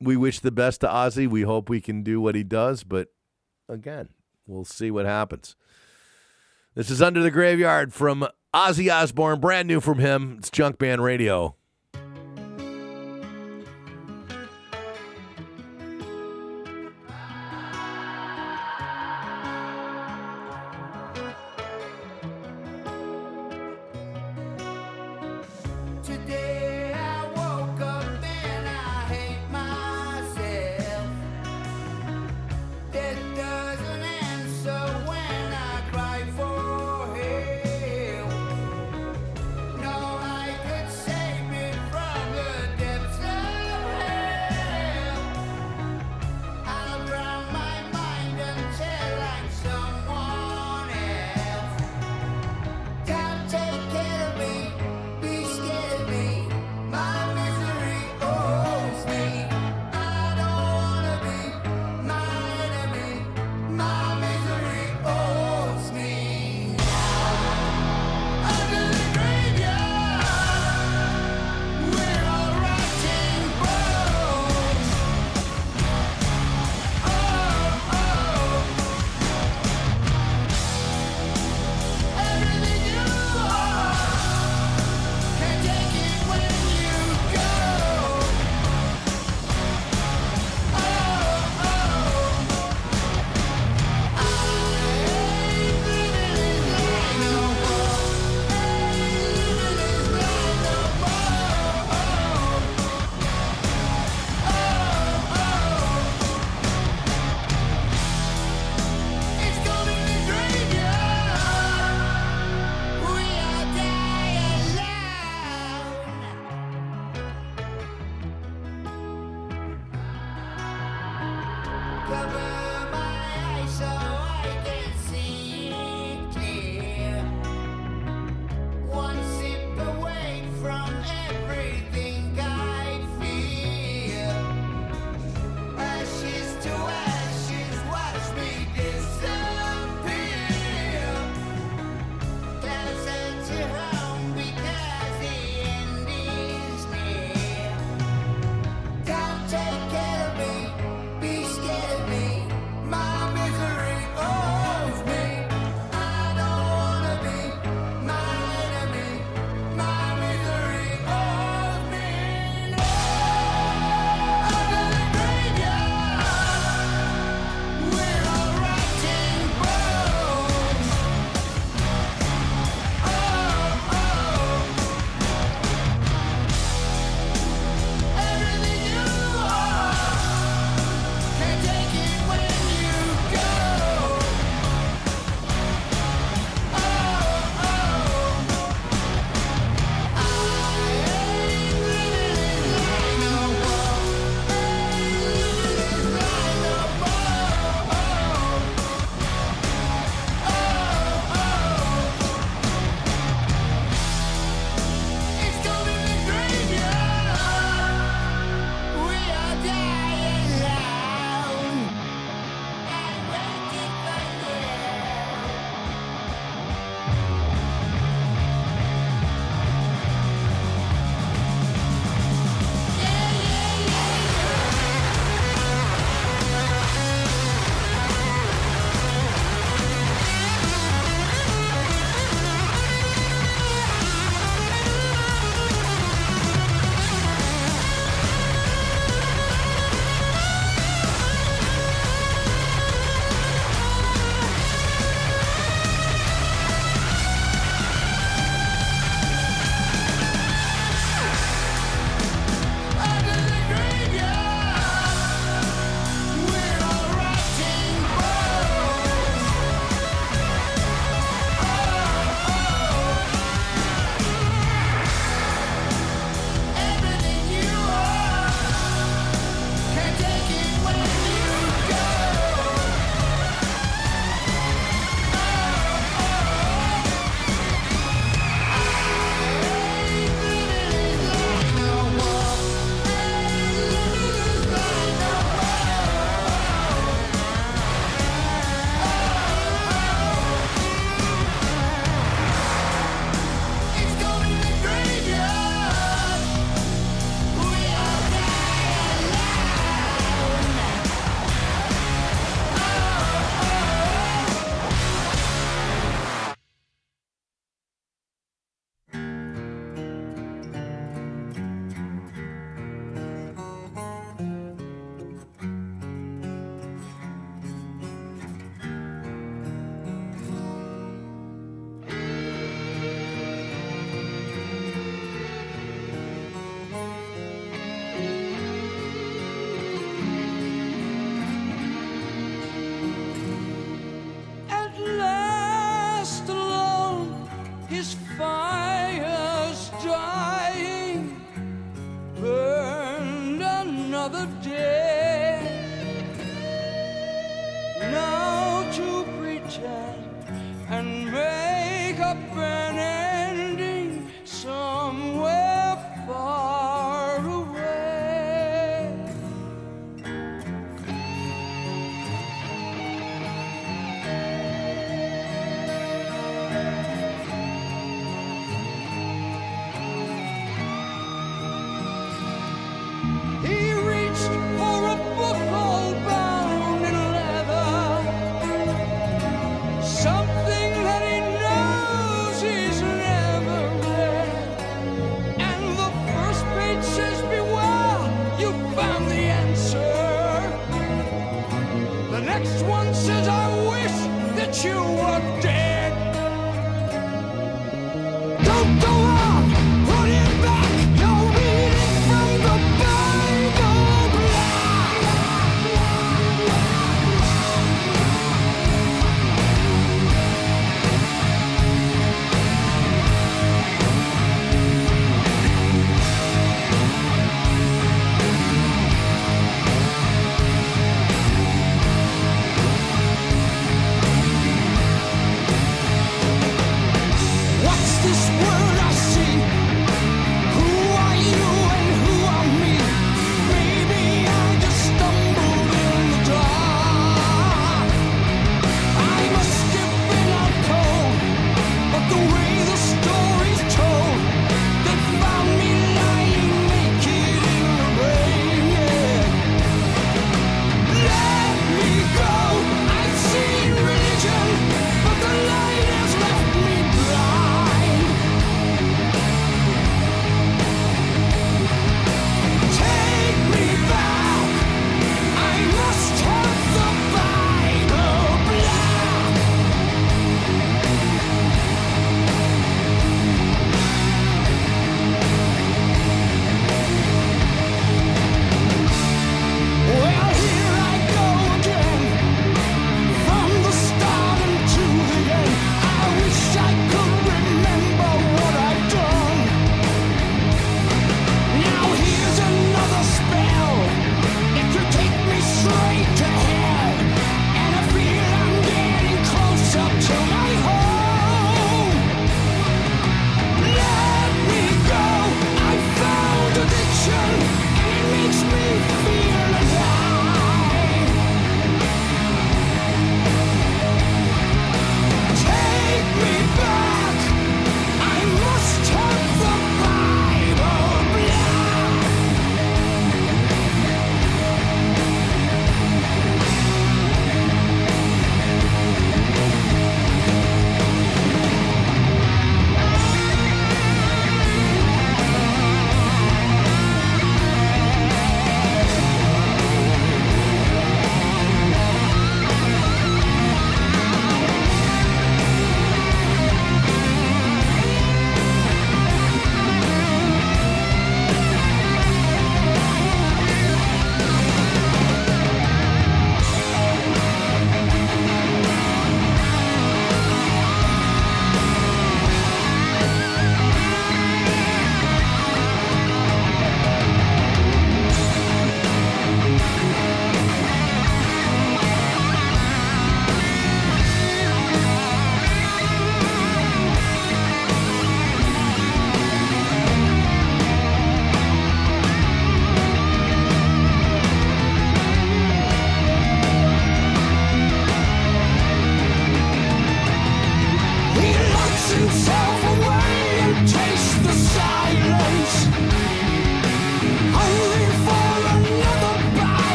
[0.00, 1.28] We wish the best to Ozzy.
[1.28, 3.08] We hope we can do what he does, but
[3.68, 4.10] again,
[4.46, 5.56] we'll see what happens.
[6.74, 10.36] This is Under the Graveyard from Ozzy Osbourne, brand new from him.
[10.38, 11.57] It's Junkman Radio.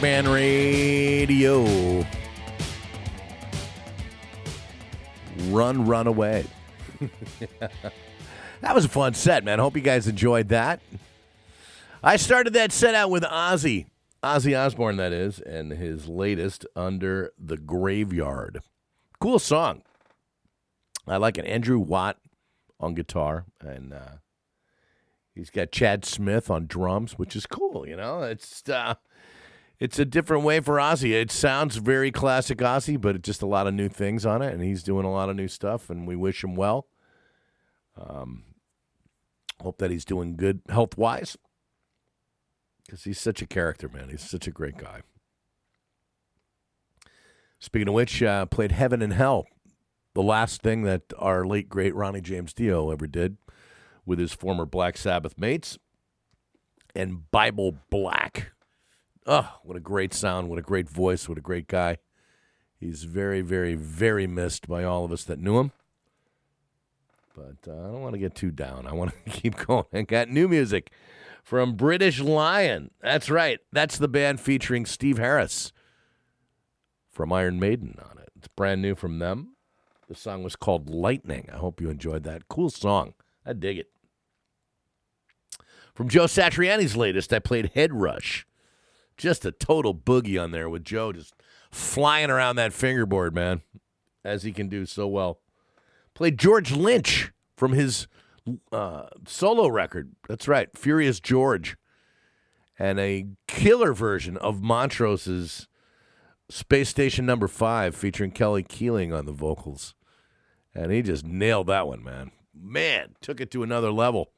[0.00, 2.06] Junkman Radio.
[5.52, 6.46] Run, run away.
[8.60, 9.58] that was a fun set, man.
[9.58, 10.80] Hope you guys enjoyed that.
[12.02, 13.86] I started that set out with Ozzy,
[14.22, 18.62] Ozzy Osbourne, that is, and his latest, Under the Graveyard.
[19.20, 19.82] Cool song.
[21.06, 21.44] I like it.
[21.44, 22.16] Andrew Watt
[22.78, 24.16] on guitar, and uh,
[25.34, 27.86] he's got Chad Smith on drums, which is cool.
[27.86, 28.94] You know, it's uh,
[29.80, 31.12] it's a different way for Ozzy.
[31.12, 34.52] It sounds very classic Ozzy, but it's just a lot of new things on it,
[34.52, 36.86] and he's doing a lot of new stuff, and we wish him well.
[37.96, 38.44] Um,
[39.62, 41.36] hope that he's doing good health wise,
[42.84, 44.10] because he's such a character, man.
[44.10, 45.00] He's such a great guy.
[47.58, 49.46] Speaking of which, uh, played Heaven and Hell,
[50.14, 53.38] the last thing that our late great Ronnie James Dio ever did
[54.04, 55.78] with his former Black Sabbath mates,
[56.94, 58.52] and Bible Black.
[59.26, 60.48] Oh, what a great sound.
[60.48, 61.28] What a great voice.
[61.28, 61.98] What a great guy.
[62.78, 65.72] He's very, very, very missed by all of us that knew him.
[67.34, 68.86] But uh, I don't want to get too down.
[68.86, 69.84] I want to keep going.
[69.92, 70.90] I got new music
[71.42, 72.90] from British Lion.
[73.00, 73.60] That's right.
[73.72, 75.72] That's the band featuring Steve Harris
[77.10, 78.30] from Iron Maiden on it.
[78.36, 79.56] It's brand new from them.
[80.08, 81.48] The song was called Lightning.
[81.52, 82.48] I hope you enjoyed that.
[82.48, 83.14] Cool song.
[83.46, 83.90] I dig it.
[85.94, 88.44] From Joe Satriani's latest, I played Headrush
[89.20, 91.34] just a total boogie on there with Joe just
[91.70, 93.60] flying around that fingerboard, man,
[94.24, 95.40] as he can do so well.
[96.14, 98.08] Played George Lynch from his
[98.72, 100.12] uh, solo record.
[100.26, 101.76] That's right, Furious George,
[102.78, 105.68] and a killer version of Montrose's
[106.48, 109.94] Space Station Number Five, featuring Kelly Keeling on the vocals,
[110.74, 112.32] and he just nailed that one, man.
[112.52, 114.32] Man, took it to another level,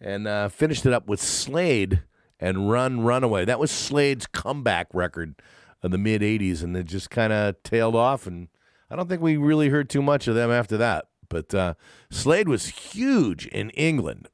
[0.00, 2.02] and uh, finished it up with Slade
[2.38, 3.44] and Run Runaway.
[3.44, 5.36] That was Slade's comeback record
[5.82, 8.26] of the mid 80s, and it just kind of tailed off.
[8.26, 8.48] And
[8.90, 11.06] I don't think we really heard too much of them after that.
[11.28, 11.74] But uh,
[12.10, 14.28] Slade was huge in England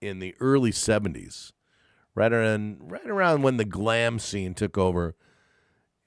[0.00, 1.52] in the early 70s,
[2.14, 5.16] right around, right around when the glam scene took over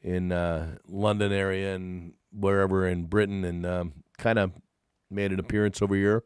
[0.01, 4.53] in uh, London area and wherever in Britain, and um, kind of
[5.09, 6.23] made an appearance over here.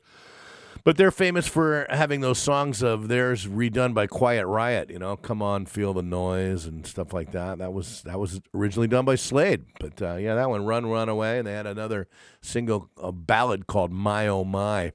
[0.85, 4.89] But they're famous for having those songs of theirs redone by Quiet Riot.
[4.89, 7.59] You know, "Come On, Feel the Noise" and stuff like that.
[7.59, 9.65] That was that was originally done by Slade.
[9.79, 12.07] But uh, yeah, that one, "Run, Run Away," and they had another
[12.41, 14.91] single, a ballad called "My Oh My,"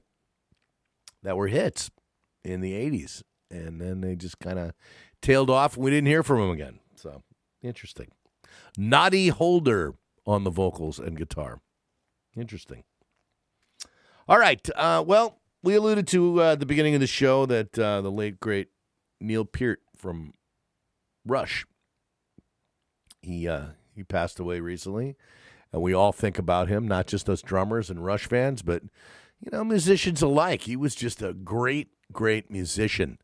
[1.23, 1.89] that were hits
[2.43, 4.73] in the '80s, and then they just kind of
[5.23, 5.75] tailed off.
[5.75, 6.79] We didn't hear from them again.
[6.95, 7.23] So
[7.63, 8.09] interesting.
[8.77, 9.95] Noddy Holder
[10.27, 11.61] on the vocals and guitar.
[12.37, 12.83] Interesting.
[14.27, 14.69] All right.
[14.75, 18.11] Uh, well, we alluded to uh, at the beginning of the show that uh, the
[18.11, 18.69] late great
[19.19, 20.33] Neil Peart from
[21.25, 21.65] Rush
[23.21, 25.15] he uh, he passed away recently,
[25.71, 28.83] and we all think about him, not just us drummers and Rush fans, but
[29.41, 30.63] you know musicians alike.
[30.63, 33.19] He was just a great, great musician,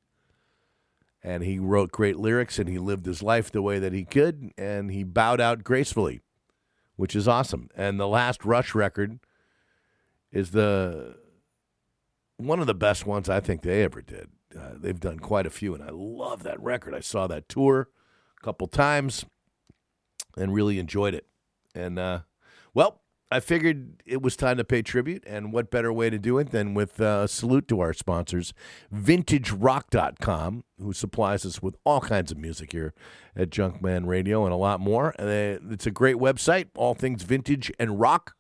[1.24, 4.52] and he wrote great lyrics, and he lived his life the way that he could,
[4.58, 6.22] and he bowed out gracefully,
[6.96, 7.70] which is awesome.
[7.76, 9.20] And the last Rush record
[10.32, 11.18] is the
[12.38, 14.30] one of the best ones I think they ever did.
[14.58, 16.94] Uh, they've done quite a few, and I love that record.
[16.94, 17.90] I saw that tour
[18.40, 19.26] a couple times
[20.38, 21.28] and really enjoyed it.
[21.74, 22.20] And, uh,
[22.74, 26.38] well, I figured it was time to pay tribute, and what better way to do
[26.38, 28.54] it than with uh, a salute to our sponsors,
[28.94, 32.94] VintageRock.com, who supplies us with all kinds of music here
[33.36, 35.16] at Junkman Radio and a lot more.
[35.20, 38.35] Uh, it's a great website, all things vintage and rock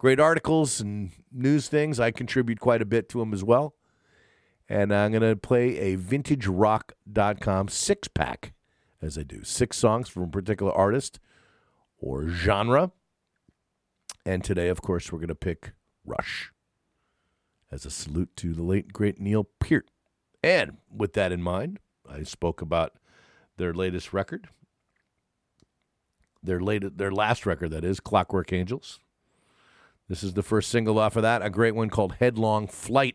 [0.00, 2.00] great articles and news things.
[2.00, 3.74] I contribute quite a bit to them as well.
[4.66, 8.54] And I'm going to play a vintagerock.com six pack
[9.02, 9.44] as I do.
[9.44, 11.20] Six songs from a particular artist
[11.98, 12.92] or genre.
[14.24, 15.72] And today, of course, we're going to pick
[16.06, 16.50] Rush
[17.70, 19.90] as a salute to the late, great Neil Peart.
[20.42, 22.94] And with that in mind, I spoke about
[23.58, 24.48] their latest record.
[26.42, 28.98] Their latest, their last record, that is, Clockwork Angels.
[30.10, 33.14] This is the first single off of that, a great one called Headlong Flight,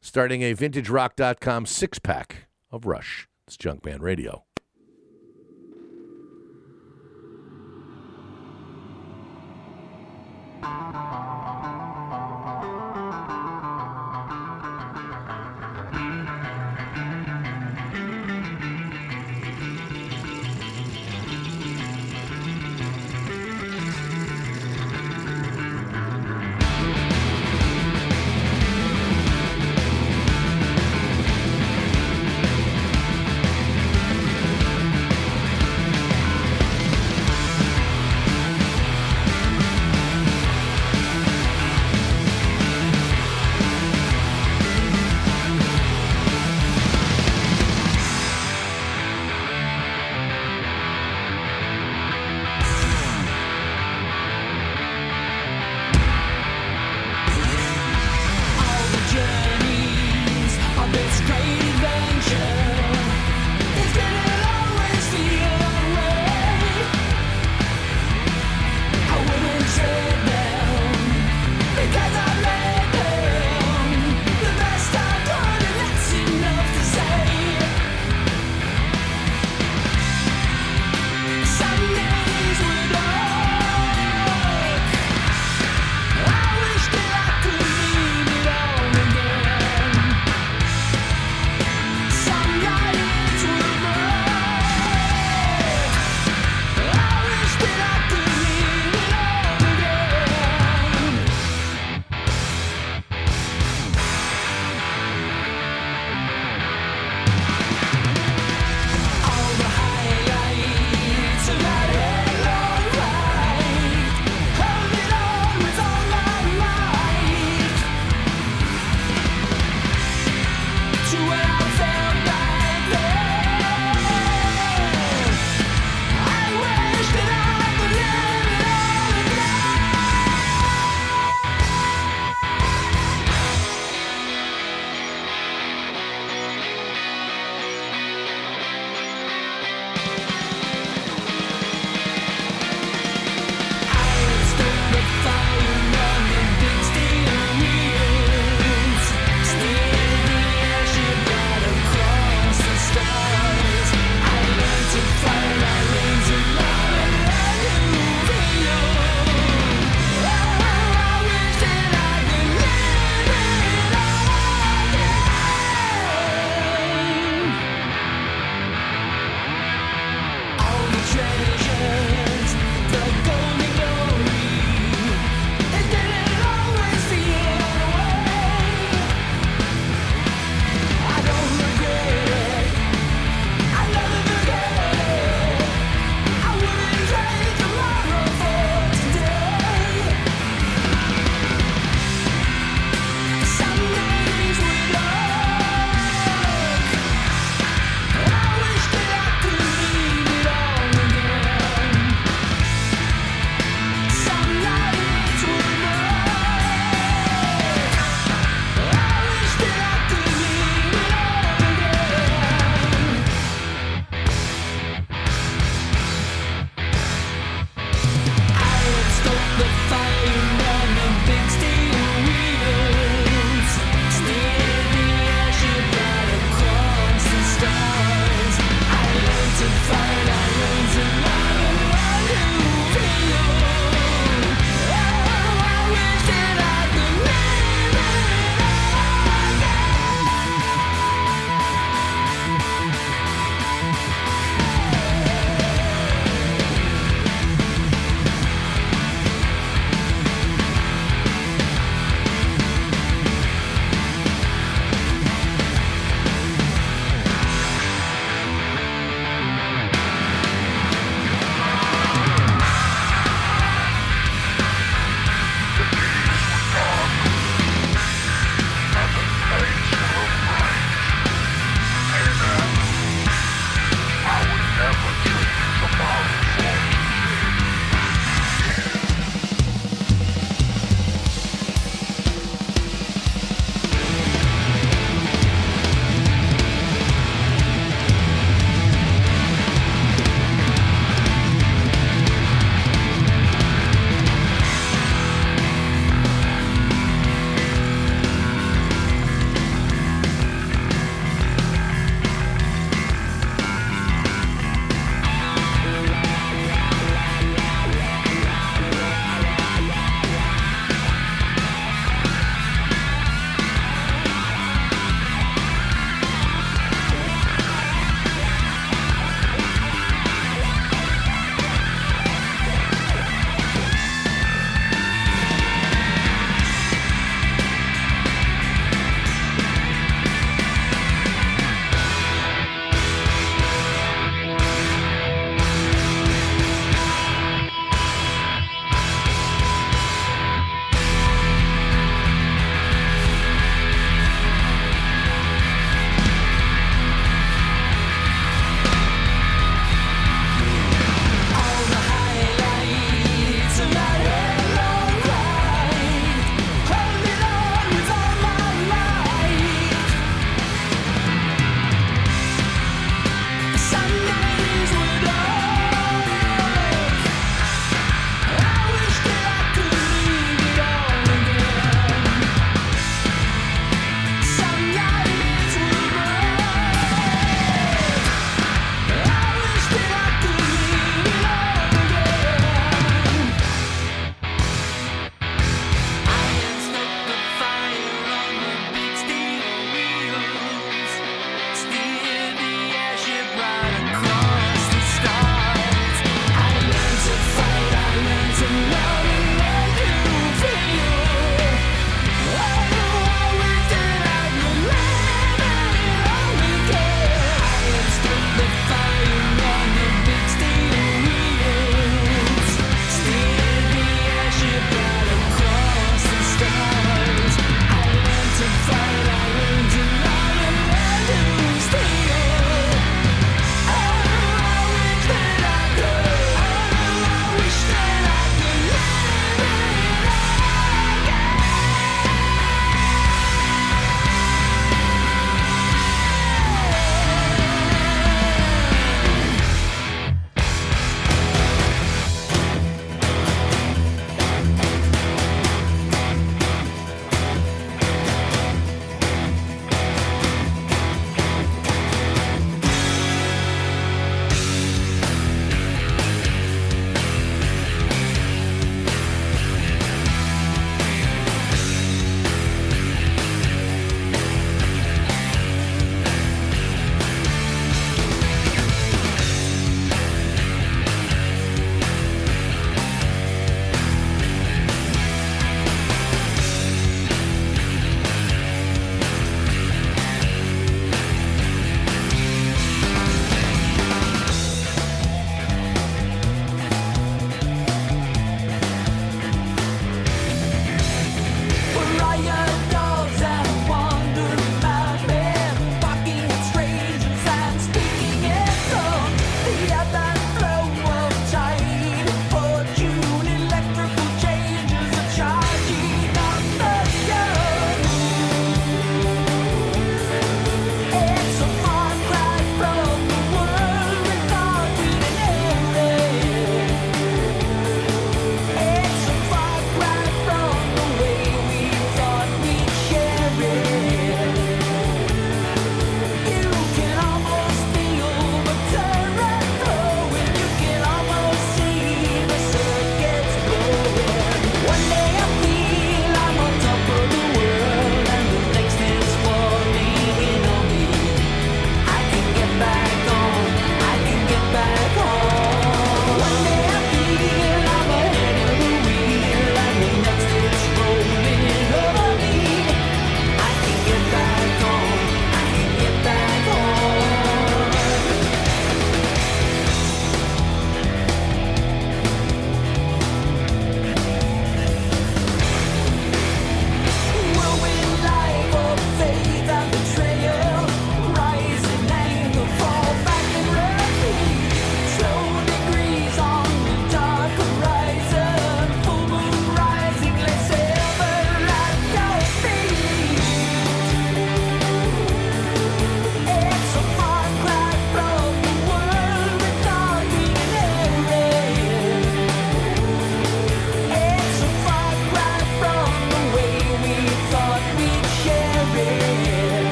[0.00, 3.28] starting a vintagerock.com six pack of Rush.
[3.46, 4.44] It's Junkman Radio.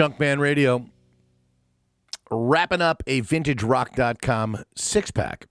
[0.00, 0.86] Junkman Radio
[2.30, 5.46] wrapping up a vintagerock.com six pack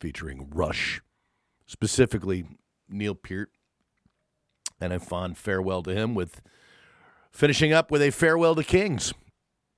[0.00, 1.02] featuring Rush,
[1.66, 2.46] specifically
[2.88, 3.50] Neil Peart,
[4.80, 6.40] and a fond farewell to him with
[7.30, 9.12] finishing up with a farewell to Kings.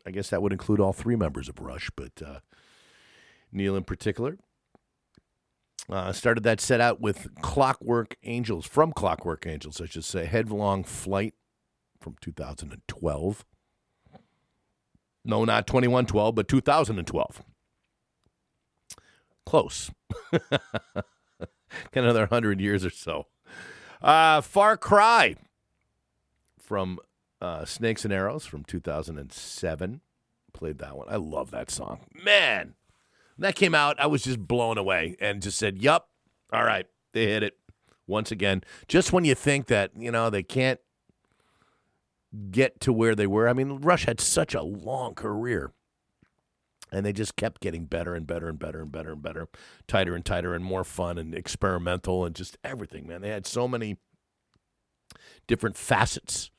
[0.07, 2.39] I guess that would include all three members of Rush, but uh,
[3.51, 4.39] Neil in particular.
[5.91, 10.85] Uh, started that set out with Clockwork Angels, from Clockwork Angels, I should say, Headlong
[10.85, 11.35] Flight
[12.01, 13.45] from 2012.
[15.25, 17.43] No, not 2112, but 2012.
[19.47, 19.91] Close.
[21.95, 23.27] Another 100 years or so.
[24.03, 25.37] Uh, Far Cry
[26.59, 26.99] from
[27.41, 30.01] uh, Snakes and Arrows from 2007.
[30.53, 31.09] Played that one.
[31.09, 32.01] I love that song.
[32.13, 32.75] Man,
[33.37, 36.09] when that came out, I was just blown away and just said, Yup,
[36.53, 37.57] all right, they hit it
[38.07, 38.63] once again.
[38.89, 40.81] Just when you think that, you know, they can't
[42.51, 43.49] get to where they were.
[43.49, 45.73] I mean, Rush had such a long career.
[46.93, 49.49] And they just kept getting better and better and better and better and better,
[49.89, 53.21] tighter and tighter and more fun and experimental and just everything, man.
[53.21, 53.97] They had so many
[55.47, 56.51] different facets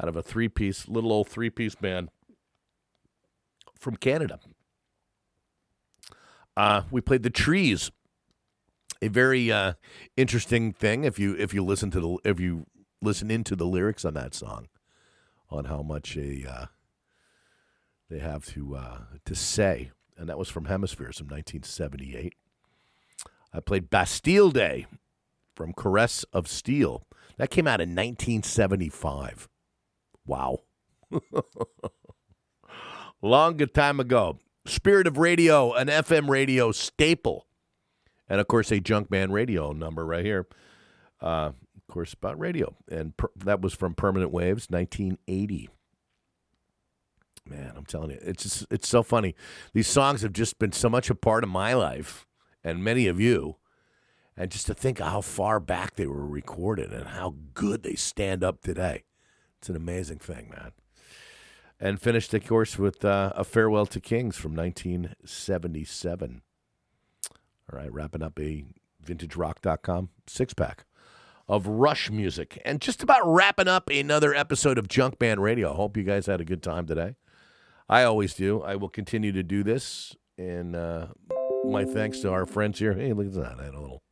[0.00, 2.10] out of a three piece, little old three piece band
[3.78, 4.38] from Canada.
[6.56, 7.90] Uh, we played the trees.
[9.02, 9.74] A very uh,
[10.16, 12.66] interesting thing if you if you listen to the if you
[13.02, 14.68] listen into the lyrics on that song,
[15.54, 16.66] on how much a uh,
[18.10, 22.34] they have to uh, to say, and that was from Hemispheres from 1978.
[23.52, 24.86] I played Bastille Day
[25.54, 27.06] from Caress of Steel.
[27.36, 29.48] That came out in 1975.
[30.26, 30.58] Wow.
[33.22, 34.38] Long time ago.
[34.66, 37.46] Spirit of Radio, an FM radio staple.
[38.28, 40.46] And of course, a Junkman radio number right here.
[41.20, 41.52] Uh,
[41.88, 42.74] of course, about radio.
[42.90, 45.68] And per- that was from Permanent Waves, 1980.
[47.46, 49.34] Man, I'm telling you, it's just, it's so funny.
[49.74, 52.26] These songs have just been so much a part of my life
[52.62, 53.56] and many of you.
[54.36, 58.42] And just to think how far back they were recorded and how good they stand
[58.42, 59.04] up today.
[59.58, 60.72] It's an amazing thing, man.
[61.78, 66.42] And finished, of course, with uh, a farewell to Kings from 1977.
[67.72, 68.64] All right, wrapping up a
[69.04, 70.84] vintagerock.com six pack
[71.48, 72.60] of Rush music.
[72.64, 75.72] And just about wrapping up another episode of Junkman Radio.
[75.72, 77.16] I Hope you guys had a good time today.
[77.88, 78.62] I always do.
[78.62, 80.16] I will continue to do this.
[80.38, 81.08] And uh,
[81.64, 82.94] my thanks to our friends here.
[82.94, 83.60] Hey, look at that.
[83.60, 84.02] I had a little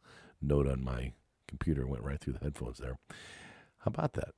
[0.40, 1.12] note on my
[1.48, 2.98] computer, went right through the headphones there.
[3.78, 4.30] How about that?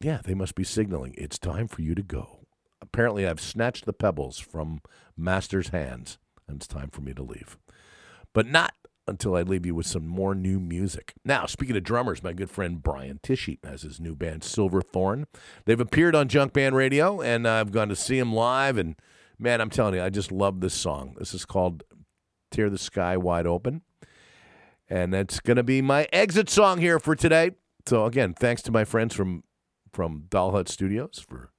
[0.00, 1.14] Yeah, they must be signaling.
[1.18, 2.46] It's time for you to go.
[2.80, 4.80] Apparently, I've snatched the pebbles from
[5.16, 6.18] Master's hands,
[6.48, 7.58] and it's time for me to leave.
[8.32, 8.72] But not
[9.10, 11.14] until I leave you with some more new music.
[11.24, 15.26] Now, speaking of drummers, my good friend Brian Tichy has his new band Silverthorne.
[15.66, 18.78] They've appeared on Junkman Radio, and I've gone to see them live.
[18.78, 18.94] And
[19.38, 21.16] man, I'm telling you, I just love this song.
[21.18, 21.82] This is called
[22.50, 23.82] "Tear the Sky Wide Open,"
[24.88, 27.50] and that's going to be my exit song here for today.
[27.86, 29.42] So again, thanks to my friends from
[29.92, 31.50] from Doll Hut Studios for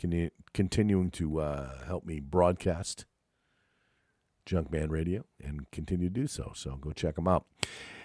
[0.00, 3.04] con- continuing to uh, help me broadcast
[4.46, 6.52] Junkman Radio and continue to do so.
[6.54, 7.44] So go check them out.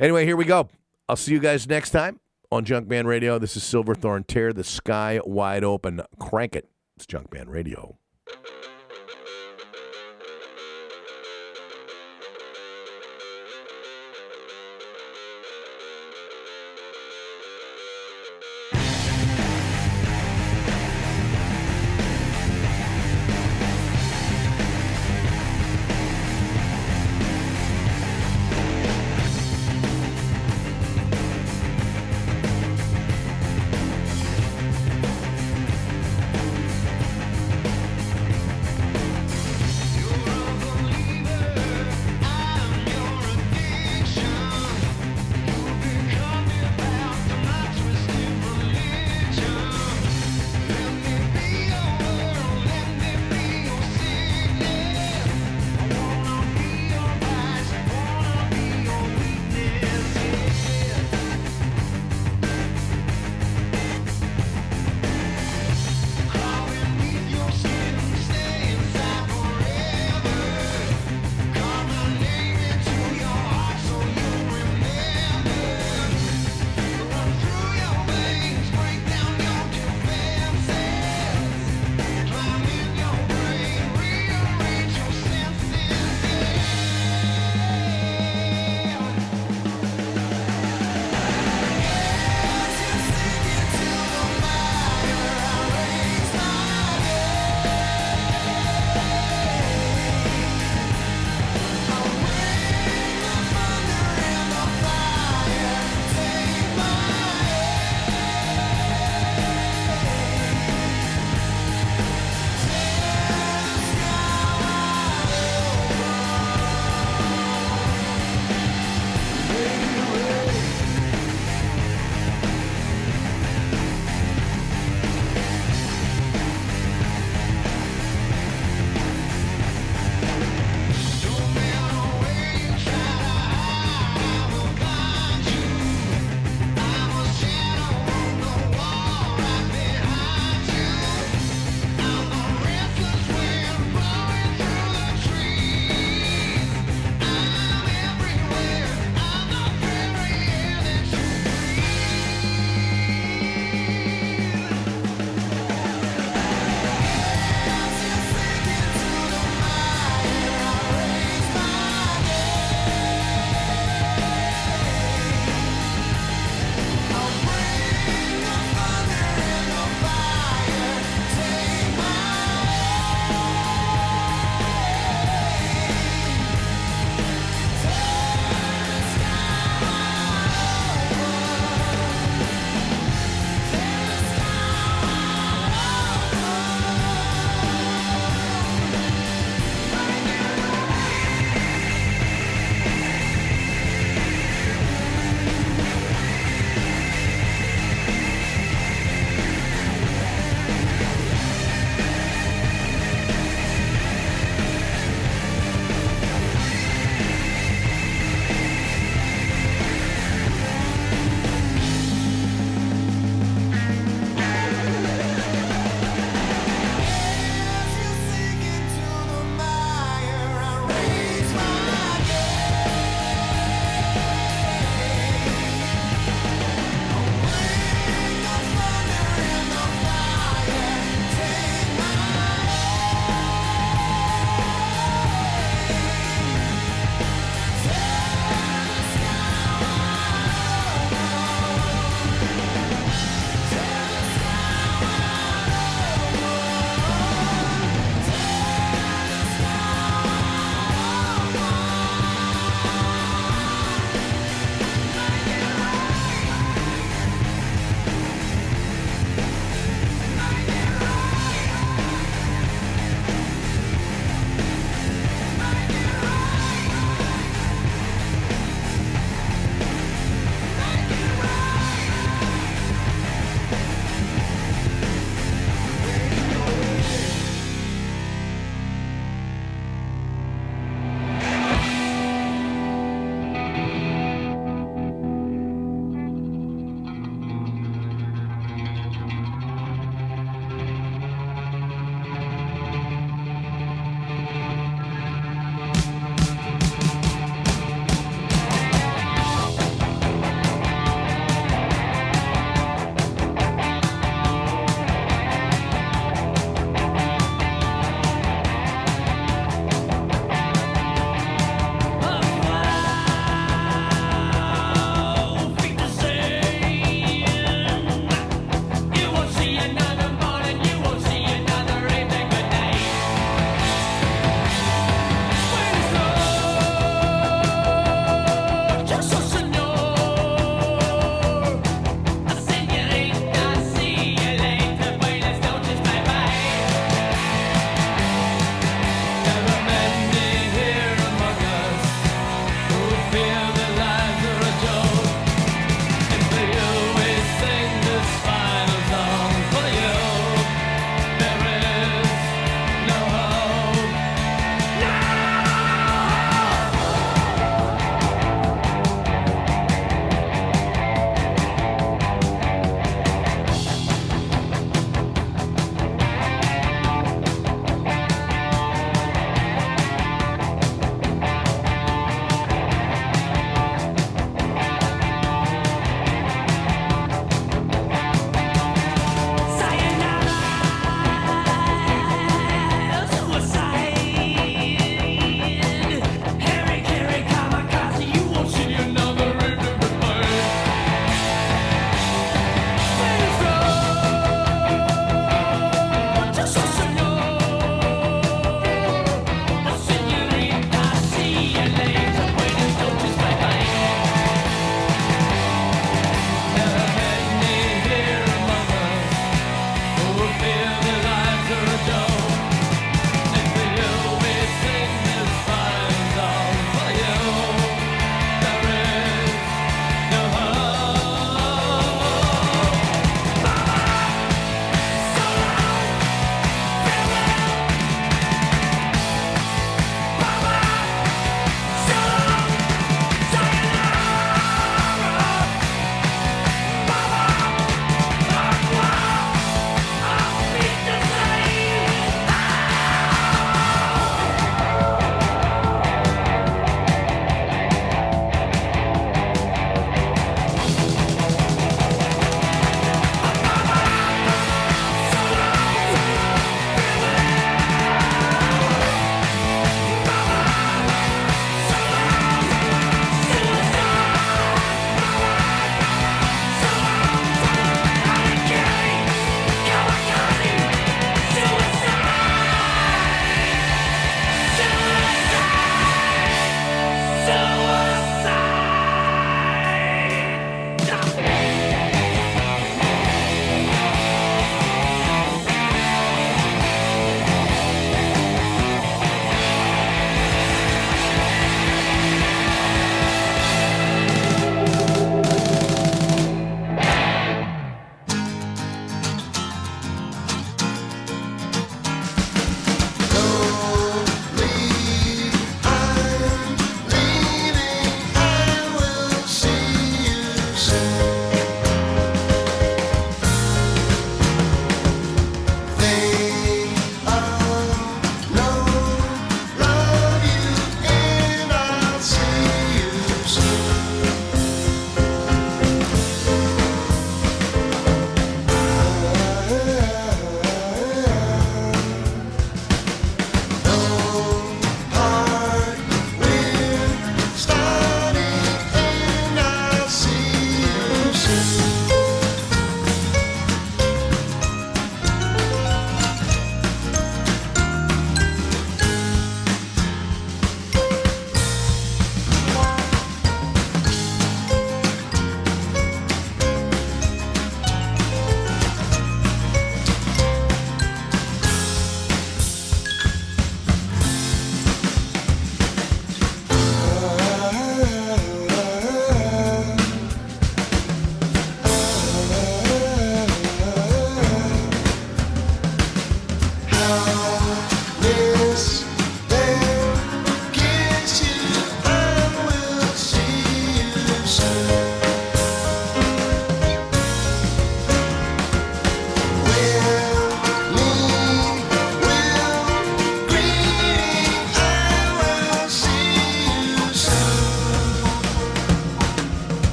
[0.00, 0.68] Anyway, here we go.
[1.08, 2.20] I'll see you guys next time
[2.50, 3.38] on Junkman Radio.
[3.38, 4.24] This is Silverthorne.
[4.24, 6.02] Tear the sky wide open.
[6.18, 6.68] Crank it.
[6.96, 7.98] It's Junkman Radio.